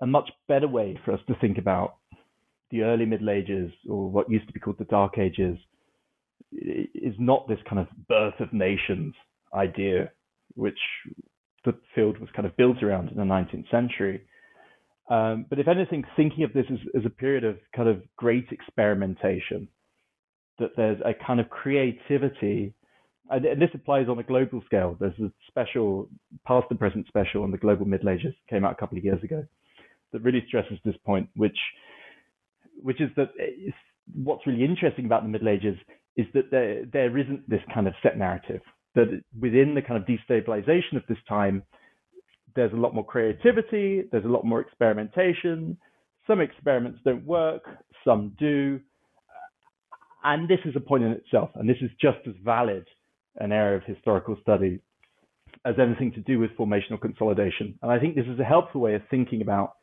[0.01, 1.95] a much better way for us to think about
[2.71, 5.57] the early Middle Ages or what used to be called the Dark Ages
[6.51, 9.13] is not this kind of birth of nations
[9.55, 10.11] idea,
[10.55, 10.79] which
[11.65, 14.21] the field was kind of built around in the 19th century.
[15.09, 18.47] Um, but if anything, thinking of this as, as, a period of kind of great
[18.51, 19.67] experimentation,
[20.57, 22.73] that there's a kind of creativity,
[23.29, 24.97] and, and this applies on a global scale.
[24.99, 26.09] There's a special,
[26.47, 29.21] past and present special on the global Middle Ages, came out a couple of years
[29.23, 29.45] ago,
[30.11, 31.57] that really stresses this point, which
[32.81, 33.29] which is that
[34.13, 35.77] what's really interesting about the Middle Ages
[36.17, 38.61] is that there there isn't this kind of set narrative
[38.95, 41.63] that within the kind of destabilization of this time,
[42.55, 45.77] there's a lot more creativity, there's a lot more experimentation.
[46.25, 47.63] Some experiments don't work,
[48.03, 48.79] some do.
[50.23, 52.85] And this is a point in itself, and this is just as valid
[53.37, 54.79] an area of historical study
[55.65, 57.77] as anything to do with formational consolidation.
[57.81, 59.73] And I think this is a helpful way of thinking about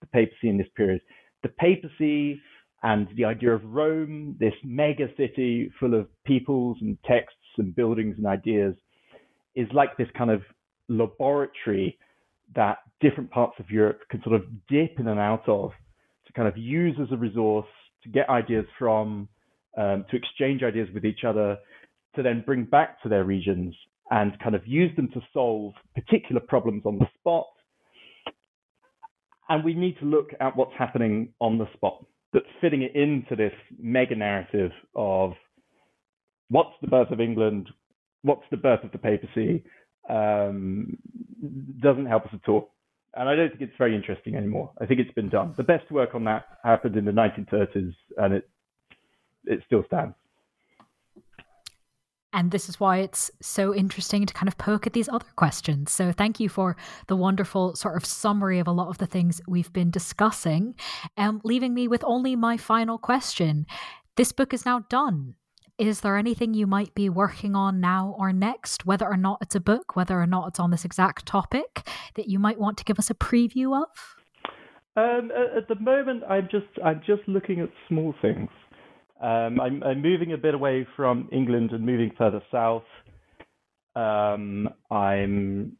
[0.00, 1.00] the papacy in this period.
[1.42, 2.40] The papacy
[2.82, 8.16] and the idea of Rome, this mega city full of peoples and texts and buildings
[8.18, 8.74] and ideas,
[9.54, 10.42] is like this kind of
[10.88, 11.98] laboratory
[12.54, 15.72] that different parts of Europe can sort of dip in and out of
[16.26, 17.66] to kind of use as a resource
[18.02, 19.28] to get ideas from,
[19.76, 21.56] um, to exchange ideas with each other,
[22.14, 23.74] to then bring back to their regions
[24.10, 27.46] and kind of use them to solve particular problems on the spot.
[29.48, 33.36] And we need to look at what's happening on the spot that's fitting it into
[33.36, 35.32] this mega narrative of
[36.52, 37.70] what's the birth of England,
[38.22, 39.64] what's the birth of the papacy,
[40.08, 40.98] um,
[41.80, 42.74] doesn't help us at all.
[43.14, 44.70] And I don't think it's very interesting anymore.
[44.80, 45.54] I think it's been done.
[45.56, 48.48] The best work on that happened in the 1930s, and it
[49.44, 50.14] it still stands.
[52.34, 55.92] And this is why it's so interesting to kind of poke at these other questions.
[55.92, 56.76] So, thank you for
[57.06, 60.74] the wonderful sort of summary of a lot of the things we've been discussing,
[61.18, 63.66] um, leaving me with only my final question.
[64.16, 65.34] This book is now done.
[65.78, 69.54] Is there anything you might be working on now or next, whether or not it's
[69.54, 72.84] a book, whether or not it's on this exact topic, that you might want to
[72.84, 73.88] give us a preview of?
[74.94, 78.50] Um, at the moment, I'm just I'm just looking at small things.
[79.22, 82.82] Um, I'm, I'm, moving a bit away from England and moving further south.
[83.94, 85.76] Um, I'm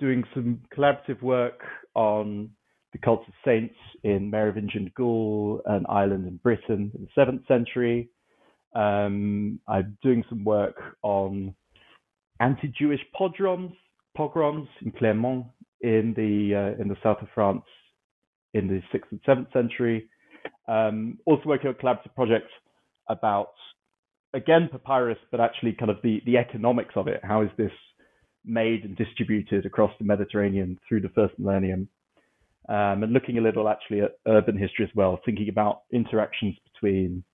[0.00, 1.60] doing some collaborative work
[1.94, 2.50] on
[2.92, 8.08] the cult of saints in Merovingian Gaul and Ireland and Britain in the seventh century.
[8.74, 11.54] Um, I'm doing some work on
[12.40, 13.72] anti-Jewish pogroms,
[14.16, 15.46] pogroms in Clermont
[15.80, 17.64] in the uh, in the south of France
[18.54, 20.08] in the sixth and seventh century.
[20.68, 22.50] Um, also working on a collaborative projects
[23.08, 23.52] about
[24.34, 27.20] again papyrus, but actually kind of the the economics of it.
[27.22, 27.72] How is this
[28.44, 31.88] made and distributed across the Mediterranean through the first millennium?
[32.68, 37.24] Um, and looking a little actually at urban history as well, thinking about interactions between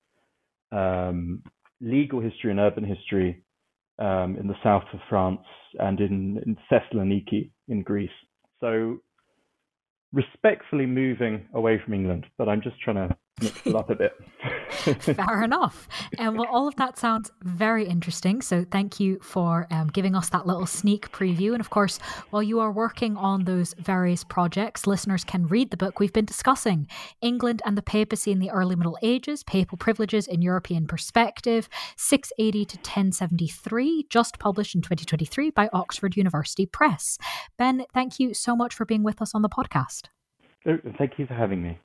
[0.72, 1.42] um,
[1.80, 3.42] legal history and urban history
[3.98, 5.40] um, in the south of France
[5.78, 8.10] and in, in Thessaloniki in Greece.
[8.60, 8.98] So
[10.12, 14.12] respectfully moving away from England, but I'm just trying to mix it up a bit.
[15.00, 15.88] Fair enough.
[16.18, 18.40] And um, well, all of that sounds very interesting.
[18.40, 21.52] So thank you for um, giving us that little sneak preview.
[21.52, 21.98] And of course,
[22.30, 26.24] while you are working on those various projects, listeners can read the book we've been
[26.24, 26.86] discussing
[27.20, 32.64] England and the Papacy in the Early Middle Ages, Papal Privileges in European Perspective, 680
[32.64, 37.18] to 1073, just published in 2023 by Oxford University Press.
[37.58, 40.08] Ben, thank you so much for being with us on the podcast.
[40.66, 41.78] Oh, thank you for having me.